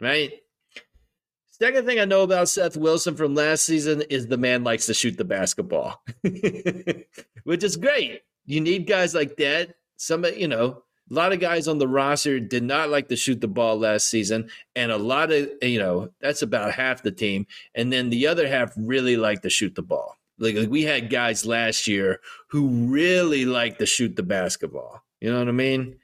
right? 0.00 0.32
Second 1.52 1.86
thing 1.86 2.00
I 2.00 2.04
know 2.04 2.22
about 2.22 2.48
Seth 2.48 2.76
Wilson 2.76 3.14
from 3.14 3.36
last 3.36 3.62
season 3.62 4.02
is 4.10 4.26
the 4.26 4.36
man 4.36 4.64
likes 4.64 4.86
to 4.86 4.94
shoot 4.94 5.16
the 5.16 5.24
basketball, 5.24 6.02
which 7.44 7.62
is 7.62 7.76
great. 7.76 8.22
You 8.44 8.60
need 8.60 8.88
guys 8.88 9.14
like 9.14 9.36
that. 9.36 9.76
Some, 9.98 10.24
you 10.24 10.48
know, 10.48 10.82
a 11.12 11.14
lot 11.14 11.32
of 11.32 11.38
guys 11.38 11.68
on 11.68 11.78
the 11.78 11.86
roster 11.86 12.40
did 12.40 12.64
not 12.64 12.90
like 12.90 13.06
to 13.10 13.16
shoot 13.16 13.40
the 13.40 13.46
ball 13.46 13.78
last 13.78 14.10
season, 14.10 14.50
and 14.74 14.90
a 14.90 14.98
lot 14.98 15.30
of, 15.30 15.48
you 15.62 15.78
know, 15.78 16.10
that's 16.20 16.42
about 16.42 16.72
half 16.72 17.04
the 17.04 17.12
team. 17.12 17.46
And 17.76 17.92
then 17.92 18.10
the 18.10 18.26
other 18.26 18.48
half 18.48 18.72
really 18.76 19.16
like 19.16 19.42
to 19.42 19.48
shoot 19.48 19.76
the 19.76 19.82
ball. 19.82 20.16
Like, 20.38 20.56
like 20.56 20.70
we 20.70 20.82
had 20.82 21.10
guys 21.10 21.46
last 21.46 21.86
year 21.86 22.20
who 22.48 22.68
really 22.68 23.44
like 23.44 23.78
to 23.78 23.86
shoot 23.86 24.16
the 24.16 24.22
basketball. 24.22 25.04
You 25.20 25.30
know 25.30 25.38
what 25.38 25.48
I 25.48 25.52
mean? 25.52 25.96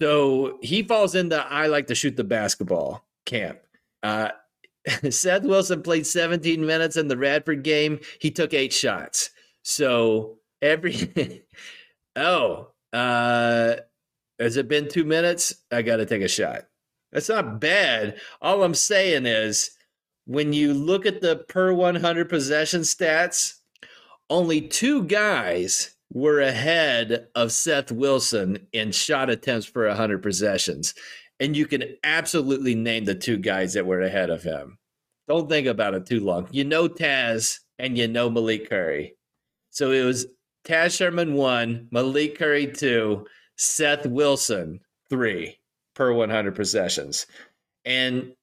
So 0.00 0.58
he 0.62 0.82
falls 0.82 1.14
into 1.14 1.36
I 1.36 1.66
like 1.66 1.88
to 1.88 1.94
shoot 1.94 2.16
the 2.16 2.24
basketball 2.24 3.04
camp. 3.24 3.58
Uh, 4.02 4.30
Seth 5.10 5.42
Wilson 5.42 5.82
played 5.82 6.06
17 6.06 6.64
minutes 6.64 6.96
in 6.96 7.08
the 7.08 7.16
Radford 7.16 7.62
game. 7.62 8.00
He 8.20 8.30
took 8.30 8.54
eight 8.54 8.72
shots. 8.72 9.30
So 9.62 10.38
every 10.62 11.44
oh, 12.16 12.68
uh, 12.92 13.76
has 14.38 14.56
it 14.56 14.68
been 14.68 14.88
two 14.88 15.04
minutes? 15.04 15.54
I 15.70 15.82
got 15.82 15.96
to 15.96 16.06
take 16.06 16.22
a 16.22 16.28
shot. 16.28 16.66
That's 17.12 17.28
not 17.28 17.60
bad. 17.60 18.18
All 18.40 18.62
I'm 18.62 18.74
saying 18.74 19.26
is 19.26 19.70
when 20.28 20.52
you 20.52 20.74
look 20.74 21.06
at 21.06 21.22
the 21.22 21.36
per 21.48 21.72
100 21.72 22.28
possession 22.28 22.82
stats, 22.82 23.54
only 24.28 24.60
two 24.60 25.04
guys 25.04 25.96
were 26.12 26.40
ahead 26.40 27.28
of 27.34 27.50
Seth 27.50 27.90
Wilson 27.90 28.66
in 28.74 28.92
shot 28.92 29.30
attempts 29.30 29.70
per 29.70 29.88
100 29.88 30.22
possessions. 30.22 30.92
And 31.40 31.56
you 31.56 31.64
can 31.64 31.96
absolutely 32.04 32.74
name 32.74 33.06
the 33.06 33.14
two 33.14 33.38
guys 33.38 33.72
that 33.72 33.86
were 33.86 34.02
ahead 34.02 34.28
of 34.28 34.42
him. 34.42 34.76
Don't 35.28 35.48
think 35.48 35.66
about 35.66 35.94
it 35.94 36.04
too 36.04 36.20
long. 36.20 36.46
You 36.50 36.64
know 36.64 36.90
Taz 36.90 37.60
and 37.78 37.96
you 37.96 38.06
know 38.06 38.28
Malik 38.28 38.68
Curry. 38.68 39.16
So 39.70 39.92
it 39.92 40.04
was 40.04 40.26
Taz 40.62 40.94
Sherman 40.94 41.32
one, 41.32 41.88
Malik 41.90 42.38
Curry 42.38 42.66
two, 42.66 43.26
Seth 43.56 44.04
Wilson 44.04 44.80
three 45.08 45.58
per 45.94 46.12
100 46.12 46.54
possessions. 46.54 47.26
And 47.86 48.34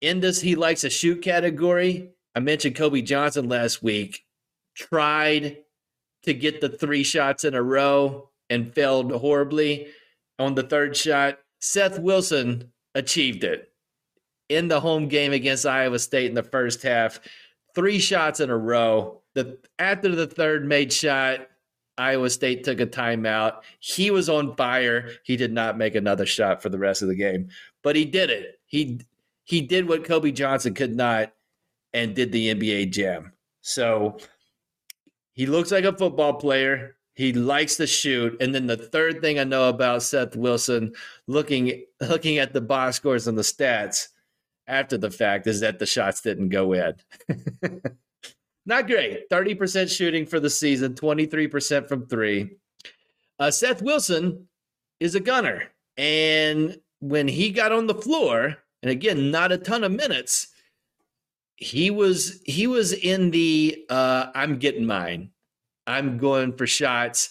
in 0.00 0.20
this, 0.20 0.40
he 0.40 0.54
likes 0.54 0.84
a 0.84 0.90
shoot 0.90 1.22
category. 1.22 2.10
I 2.34 2.40
mentioned 2.40 2.76
Kobe 2.76 3.02
Johnson 3.02 3.48
last 3.48 3.82
week, 3.82 4.24
tried 4.74 5.58
to 6.24 6.34
get 6.34 6.60
the 6.60 6.68
three 6.68 7.02
shots 7.02 7.44
in 7.44 7.54
a 7.54 7.62
row 7.62 8.30
and 8.50 8.72
failed 8.72 9.12
horribly 9.12 9.88
on 10.38 10.54
the 10.54 10.62
third 10.62 10.96
shot. 10.96 11.38
Seth 11.60 11.98
Wilson 11.98 12.72
achieved 12.94 13.44
it 13.44 13.72
in 14.48 14.68
the 14.68 14.80
home 14.80 15.08
game 15.08 15.32
against 15.32 15.66
Iowa 15.66 15.98
State 15.98 16.26
in 16.26 16.34
the 16.34 16.42
first 16.42 16.82
half. 16.82 17.20
Three 17.74 17.98
shots 17.98 18.40
in 18.40 18.50
a 18.50 18.56
row. 18.56 19.22
The 19.34 19.58
after 19.78 20.14
the 20.14 20.26
third 20.26 20.66
made 20.66 20.92
shot, 20.92 21.48
Iowa 21.98 22.30
State 22.30 22.64
took 22.64 22.80
a 22.80 22.86
timeout. 22.86 23.62
He 23.80 24.10
was 24.10 24.28
on 24.28 24.56
fire. 24.56 25.10
He 25.24 25.36
did 25.36 25.52
not 25.52 25.78
make 25.78 25.94
another 25.94 26.26
shot 26.26 26.62
for 26.62 26.68
the 26.68 26.78
rest 26.78 27.02
of 27.02 27.08
the 27.08 27.14
game, 27.14 27.48
but 27.82 27.96
he 27.96 28.04
did 28.04 28.30
it. 28.30 28.60
He 28.66 29.00
he 29.46 29.60
did 29.60 29.88
what 29.88 30.04
Kobe 30.04 30.32
Johnson 30.32 30.74
could 30.74 30.94
not 30.94 31.32
and 31.94 32.14
did 32.14 32.32
the 32.32 32.52
NBA 32.52 32.90
jam. 32.90 33.32
So 33.62 34.18
he 35.32 35.46
looks 35.46 35.70
like 35.70 35.84
a 35.84 35.96
football 35.96 36.34
player. 36.34 36.96
He 37.14 37.32
likes 37.32 37.76
to 37.76 37.86
shoot. 37.86 38.36
And 38.40 38.54
then 38.54 38.66
the 38.66 38.76
third 38.76 39.20
thing 39.22 39.38
I 39.38 39.44
know 39.44 39.68
about 39.68 40.02
Seth 40.02 40.36
Wilson, 40.36 40.92
looking 41.28 41.84
looking 42.00 42.38
at 42.38 42.52
the 42.52 42.60
box 42.60 42.96
scores 42.96 43.28
and 43.28 43.38
the 43.38 43.42
stats 43.42 44.08
after 44.66 44.98
the 44.98 45.10
fact, 45.10 45.46
is 45.46 45.60
that 45.60 45.78
the 45.78 45.86
shots 45.86 46.20
didn't 46.20 46.48
go 46.48 46.72
in. 46.72 46.94
Not 48.66 48.88
great. 48.88 49.30
30% 49.30 49.88
shooting 49.88 50.26
for 50.26 50.40
the 50.40 50.50
season, 50.50 50.94
23% 50.94 51.88
from 51.88 52.06
three. 52.06 52.56
Uh, 53.38 53.52
Seth 53.52 53.80
Wilson 53.80 54.48
is 54.98 55.14
a 55.14 55.20
gunner. 55.20 55.70
And 55.96 56.76
when 56.98 57.28
he 57.28 57.50
got 57.50 57.70
on 57.70 57.86
the 57.86 57.94
floor, 57.94 58.56
and 58.86 58.92
again, 58.92 59.32
not 59.32 59.50
a 59.50 59.58
ton 59.58 59.82
of 59.82 59.90
minutes, 59.90 60.46
he 61.56 61.90
was 61.90 62.40
he 62.44 62.68
was 62.68 62.92
in 62.92 63.32
the 63.32 63.84
uh, 63.90 64.26
I'm 64.32 64.60
getting 64.60 64.86
mine. 64.86 65.30
I'm 65.88 66.18
going 66.18 66.52
for 66.52 66.68
shots. 66.68 67.30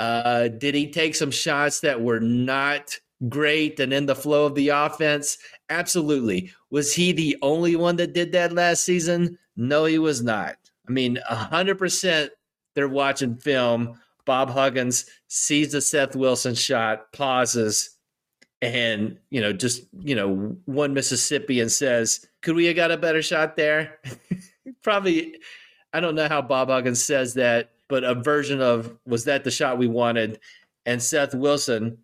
Uh, 0.00 0.48
did 0.48 0.74
he 0.74 0.90
take 0.90 1.14
some 1.14 1.30
shots 1.30 1.78
that 1.80 2.00
were 2.00 2.18
not 2.18 2.98
great 3.28 3.78
and 3.78 3.92
in 3.92 4.06
the 4.06 4.16
flow 4.16 4.46
of 4.46 4.56
the 4.56 4.70
offense? 4.70 5.38
Absolutely. 5.68 6.50
Was 6.70 6.92
he 6.92 7.12
the 7.12 7.36
only 7.40 7.76
one 7.76 7.94
that 7.94 8.12
did 8.12 8.32
that 8.32 8.52
last 8.52 8.82
season? 8.82 9.38
No, 9.54 9.84
he 9.84 10.00
was 10.00 10.24
not. 10.24 10.56
I 10.88 10.90
mean, 10.90 11.20
100% 11.30 12.30
they're 12.74 12.88
watching 12.88 13.36
film. 13.36 14.00
Bob 14.24 14.50
Huggins 14.50 15.06
sees 15.28 15.70
the 15.70 15.80
Seth 15.80 16.16
Wilson 16.16 16.56
shot, 16.56 17.12
pauses, 17.12 17.90
and, 18.62 19.18
you 19.30 19.40
know, 19.40 19.52
just, 19.52 19.84
you 20.02 20.14
know, 20.14 20.56
one 20.66 20.94
Mississippian 20.94 21.68
says, 21.68 22.26
Could 22.42 22.56
we 22.56 22.66
have 22.66 22.76
got 22.76 22.90
a 22.90 22.96
better 22.96 23.22
shot 23.22 23.56
there? 23.56 23.98
Probably, 24.82 25.36
I 25.92 26.00
don't 26.00 26.14
know 26.14 26.28
how 26.28 26.42
Bob 26.42 26.68
Huggins 26.68 27.02
says 27.02 27.34
that, 27.34 27.70
but 27.88 28.04
a 28.04 28.14
version 28.14 28.60
of, 28.60 28.96
Was 29.06 29.24
that 29.24 29.44
the 29.44 29.50
shot 29.50 29.78
we 29.78 29.86
wanted? 29.86 30.40
And 30.86 31.02
Seth 31.02 31.34
Wilson 31.34 31.98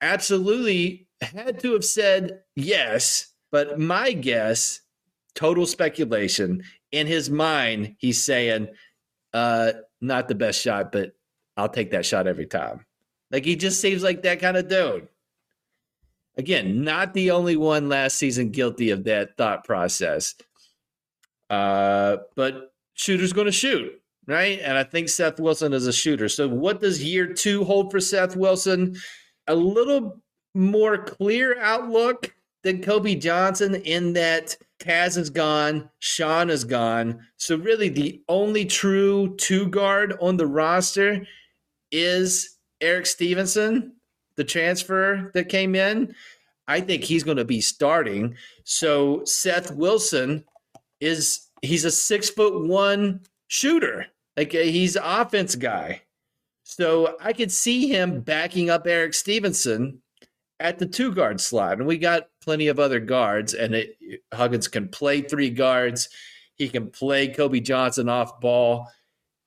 absolutely 0.00 1.08
had 1.20 1.60
to 1.60 1.72
have 1.72 1.84
said 1.84 2.42
yes. 2.54 3.32
But 3.50 3.78
my 3.78 4.12
guess, 4.12 4.80
total 5.34 5.66
speculation, 5.66 6.62
in 6.92 7.06
his 7.06 7.30
mind, 7.30 7.96
he's 7.98 8.22
saying, 8.22 8.68
uh, 9.32 9.72
not 10.00 10.28
the 10.28 10.34
best 10.34 10.60
shot, 10.60 10.92
but 10.92 11.14
I'll 11.56 11.68
take 11.68 11.90
that 11.92 12.06
shot 12.06 12.26
every 12.26 12.46
time. 12.46 12.84
Like 13.30 13.44
he 13.44 13.56
just 13.56 13.80
seems 13.80 14.02
like 14.02 14.22
that 14.22 14.40
kind 14.40 14.56
of 14.56 14.68
dude. 14.68 15.08
Again, 16.36 16.84
not 16.84 17.14
the 17.14 17.30
only 17.30 17.56
one 17.56 17.88
last 17.88 18.18
season 18.18 18.50
guilty 18.50 18.90
of 18.90 19.04
that 19.04 19.36
thought 19.36 19.64
process. 19.64 20.34
Uh, 21.48 22.18
but 22.34 22.74
shooter's 22.94 23.32
going 23.32 23.46
to 23.46 23.52
shoot, 23.52 24.00
right? 24.26 24.60
And 24.62 24.76
I 24.76 24.84
think 24.84 25.08
Seth 25.08 25.40
Wilson 25.40 25.72
is 25.72 25.86
a 25.86 25.92
shooter. 25.92 26.28
So, 26.28 26.48
what 26.48 26.80
does 26.80 27.02
year 27.02 27.32
two 27.32 27.64
hold 27.64 27.90
for 27.90 28.00
Seth 28.00 28.36
Wilson? 28.36 28.96
A 29.46 29.54
little 29.54 30.20
more 30.54 30.98
clear 30.98 31.58
outlook 31.60 32.34
than 32.64 32.82
Kobe 32.82 33.14
Johnson 33.14 33.76
in 33.76 34.12
that 34.14 34.56
Taz 34.78 35.16
is 35.16 35.30
gone, 35.30 35.88
Sean 36.00 36.50
is 36.50 36.64
gone. 36.64 37.20
So 37.36 37.56
really 37.56 37.88
the 37.88 38.22
only 38.28 38.64
true 38.64 39.36
two 39.36 39.68
guard 39.68 40.16
on 40.20 40.36
the 40.36 40.46
roster 40.46 41.26
is 41.90 42.58
Erik 42.80 43.06
Stevenson, 43.06 43.95
the 44.36 44.44
transfer 44.44 45.30
that 45.34 45.48
came 45.48 45.74
in. 45.74 46.14
I 46.68 46.80
think 46.80 47.04
he's 47.04 47.22
going 47.22 47.36
to 47.36 47.44
be 47.44 47.60
starting. 47.60 48.36
So 48.64 49.24
Seth 49.24 49.72
Wilson 49.72 50.44
is 51.00 51.48
he's 51.62 51.84
a 51.84 51.90
six 51.90 52.28
foot 52.30 52.66
one 52.66 53.20
shooter. 53.48 54.06
Like 54.36 54.52
he's 54.52 54.96
an 54.96 55.02
offense 55.04 55.54
guy. 55.54 56.02
So 56.64 57.16
I 57.20 57.32
could 57.32 57.52
see 57.52 57.88
him 57.88 58.20
backing 58.20 58.70
up 58.70 58.86
Erik 58.86 59.14
Stevenson 59.14 60.02
at 60.58 60.78
the 60.78 60.86
two 60.86 61.12
guard 61.12 61.40
slot. 61.40 61.78
And 61.78 61.86
we 61.86 61.98
got 61.98 62.28
plenty 62.42 62.68
of 62.68 62.78
other 62.78 63.00
guards, 63.00 63.54
and 63.54 63.74
it, 63.74 63.96
Huggins 64.32 64.68
can 64.68 64.88
play 64.88 65.20
three 65.20 65.50
guards. 65.50 66.08
He 66.56 66.68
can 66.68 66.90
play 66.90 67.28
Kobe 67.28 67.60
Johnson 67.60 68.08
off 68.08 68.40
ball. 68.40 68.88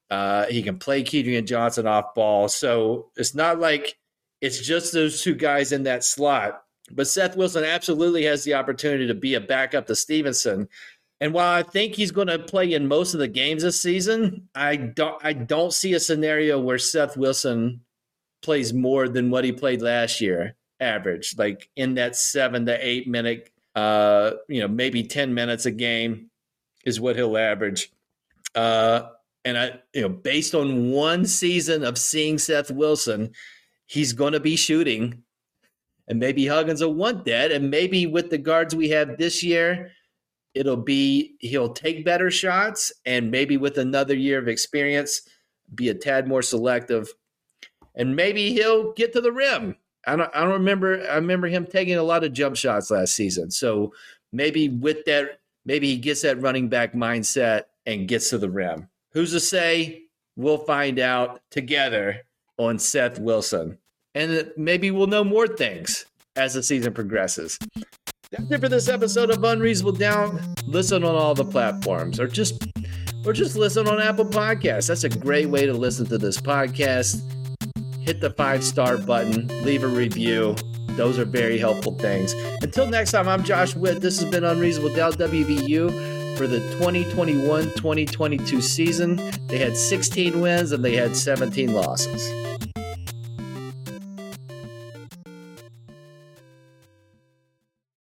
Uh, 0.09 0.45
he 0.45 0.63
can 0.63 0.79
play 0.79 1.03
Kedrian 1.03 1.45
Johnson 1.45 1.87
off 1.87 2.15
ball. 2.15 2.47
So 2.47 3.11
it's 3.15 3.35
not 3.35 3.59
like 3.59 3.97
it's 4.41 4.59
just 4.59 4.93
those 4.93 5.21
two 5.21 5.35
guys 5.35 5.71
in 5.71 5.83
that 5.83 6.03
slot. 6.03 6.63
But 6.91 7.07
Seth 7.07 7.35
Wilson 7.35 7.63
absolutely 7.63 8.23
has 8.23 8.43
the 8.43 8.55
opportunity 8.55 9.07
to 9.07 9.13
be 9.13 9.35
a 9.35 9.41
backup 9.41 9.85
to 9.87 9.95
Stevenson. 9.95 10.67
And 11.21 11.33
while 11.33 11.53
I 11.53 11.63
think 11.63 11.95
he's 11.95 12.11
going 12.11 12.27
to 12.27 12.39
play 12.39 12.73
in 12.73 12.87
most 12.87 13.13
of 13.13 13.19
the 13.19 13.27
games 13.27 13.63
this 13.63 13.79
season, 13.79 14.47
I 14.55 14.77
don't 14.77 15.23
I 15.23 15.33
don't 15.33 15.73
see 15.73 15.93
a 15.93 15.99
scenario 15.99 16.59
where 16.59 16.77
Seth 16.77 17.17
Wilson 17.17 17.81
plays 18.41 18.73
more 18.73 19.09
than 19.09 19.29
what 19.29 19.43
he 19.43 19.51
played 19.51 19.81
last 19.81 20.21
year, 20.21 20.55
average, 20.79 21.35
like 21.37 21.69
in 21.75 21.95
that 21.95 22.15
seven 22.15 22.65
to 22.67 22.87
eight 22.87 23.07
minute, 23.07 23.51
uh, 23.75 24.31
you 24.47 24.61
know, 24.61 24.67
maybe 24.67 25.03
ten 25.03 25.33
minutes 25.33 25.65
a 25.65 25.71
game 25.71 26.29
is 26.85 27.01
what 27.01 27.17
he'll 27.17 27.37
average. 27.37 27.91
Uh, 28.55 29.09
and 29.43 29.57
I, 29.57 29.79
you 29.93 30.01
know, 30.01 30.09
based 30.09 30.55
on 30.55 30.91
one 30.91 31.25
season 31.25 31.83
of 31.83 31.97
seeing 31.97 32.37
Seth 32.37 32.71
Wilson, 32.71 33.31
he's 33.89 34.13
going 34.13 34.33
to 34.33 34.39
be 34.39 34.55
shooting, 34.55 35.23
and 36.07 36.19
maybe 36.19 36.47
Huggins 36.47 36.81
will 36.81 36.93
want 36.93 37.25
that, 37.25 37.51
and 37.51 37.69
maybe 37.69 38.05
with 38.05 38.29
the 38.29 38.37
guards 38.37 38.75
we 38.75 38.89
have 38.89 39.17
this 39.17 39.43
year 39.43 39.91
it'll 40.53 40.77
be 40.77 41.35
he'll 41.39 41.69
take 41.69 42.05
better 42.05 42.31
shots 42.31 42.91
and 43.05 43.31
maybe 43.31 43.57
with 43.57 43.77
another 43.77 44.15
year 44.15 44.39
of 44.39 44.47
experience 44.47 45.21
be 45.75 45.89
a 45.89 45.93
tad 45.93 46.27
more 46.27 46.41
selective. 46.41 47.13
And 47.95 48.15
maybe 48.15 48.53
he'll 48.53 48.93
get 48.93 49.13
to 49.13 49.21
the 49.21 49.31
rim. 49.31 49.75
I 50.07 50.15
don't, 50.15 50.31
I 50.33 50.41
don't 50.41 50.53
remember 50.53 51.05
i 51.09 51.15
remember 51.15 51.47
him 51.47 51.65
taking 51.65 51.97
a 51.97 52.03
lot 52.03 52.23
of 52.23 52.33
jump 52.33 52.55
shots 52.55 52.89
last 52.89 53.13
season. 53.13 53.51
So 53.51 53.93
maybe 54.31 54.69
with 54.69 55.05
that 55.05 55.39
maybe 55.65 55.87
he 55.87 55.97
gets 55.97 56.21
that 56.23 56.41
running 56.41 56.69
back 56.69 56.93
mindset 56.93 57.63
and 57.85 58.07
gets 58.07 58.29
to 58.29 58.37
the 58.37 58.49
rim. 58.49 58.89
Who's 59.11 59.31
to 59.31 59.39
say? 59.39 60.03
We'll 60.35 60.59
find 60.59 60.99
out 60.99 61.41
together 61.51 62.21
on 62.59 62.77
seth 62.77 63.19
wilson 63.19 63.77
and 64.13 64.51
maybe 64.55 64.91
we'll 64.91 65.07
know 65.07 65.23
more 65.23 65.47
things 65.47 66.05
as 66.35 66.53
the 66.53 66.61
season 66.61 66.93
progresses 66.93 67.57
that's 68.31 68.51
it 68.51 68.61
for 68.61 68.69
this 68.69 68.87
episode 68.87 69.31
of 69.31 69.43
Unreasonable 69.43 69.93
Doubt. 69.93 70.39
Listen 70.67 71.03
on 71.03 71.15
all 71.15 71.33
the 71.33 71.45
platforms, 71.45 72.19
or 72.19 72.27
just 72.27 72.63
or 73.25 73.33
just 73.33 73.55
listen 73.55 73.87
on 73.87 73.99
Apple 73.99 74.25
Podcasts. 74.25 74.87
That's 74.87 75.03
a 75.03 75.09
great 75.09 75.47
way 75.49 75.65
to 75.65 75.73
listen 75.73 76.05
to 76.07 76.17
this 76.19 76.39
podcast. 76.39 77.23
Hit 78.01 78.21
the 78.21 78.29
five 78.29 78.63
star 78.63 78.99
button, 78.99 79.47
leave 79.63 79.83
a 79.83 79.87
review. 79.87 80.55
Those 80.89 81.17
are 81.17 81.25
very 81.25 81.57
helpful 81.57 81.95
things. 81.95 82.33
Until 82.61 82.85
next 82.87 83.11
time, 83.11 83.27
I'm 83.27 83.43
Josh 83.43 83.75
Witt. 83.75 83.99
This 83.99 84.19
has 84.21 84.29
been 84.29 84.43
Unreasonable 84.43 84.95
Doubt 84.95 85.17
WVU 85.17 86.18
for 86.39 86.47
the 86.47 86.61
2021 86.77 87.65
2022 87.71 88.61
season. 88.61 89.17
They 89.47 89.57
had 89.57 89.75
16 89.75 90.39
wins 90.39 90.71
and 90.71 90.85
they 90.85 90.95
had 90.95 91.13
17 91.13 91.73
losses. 91.73 92.58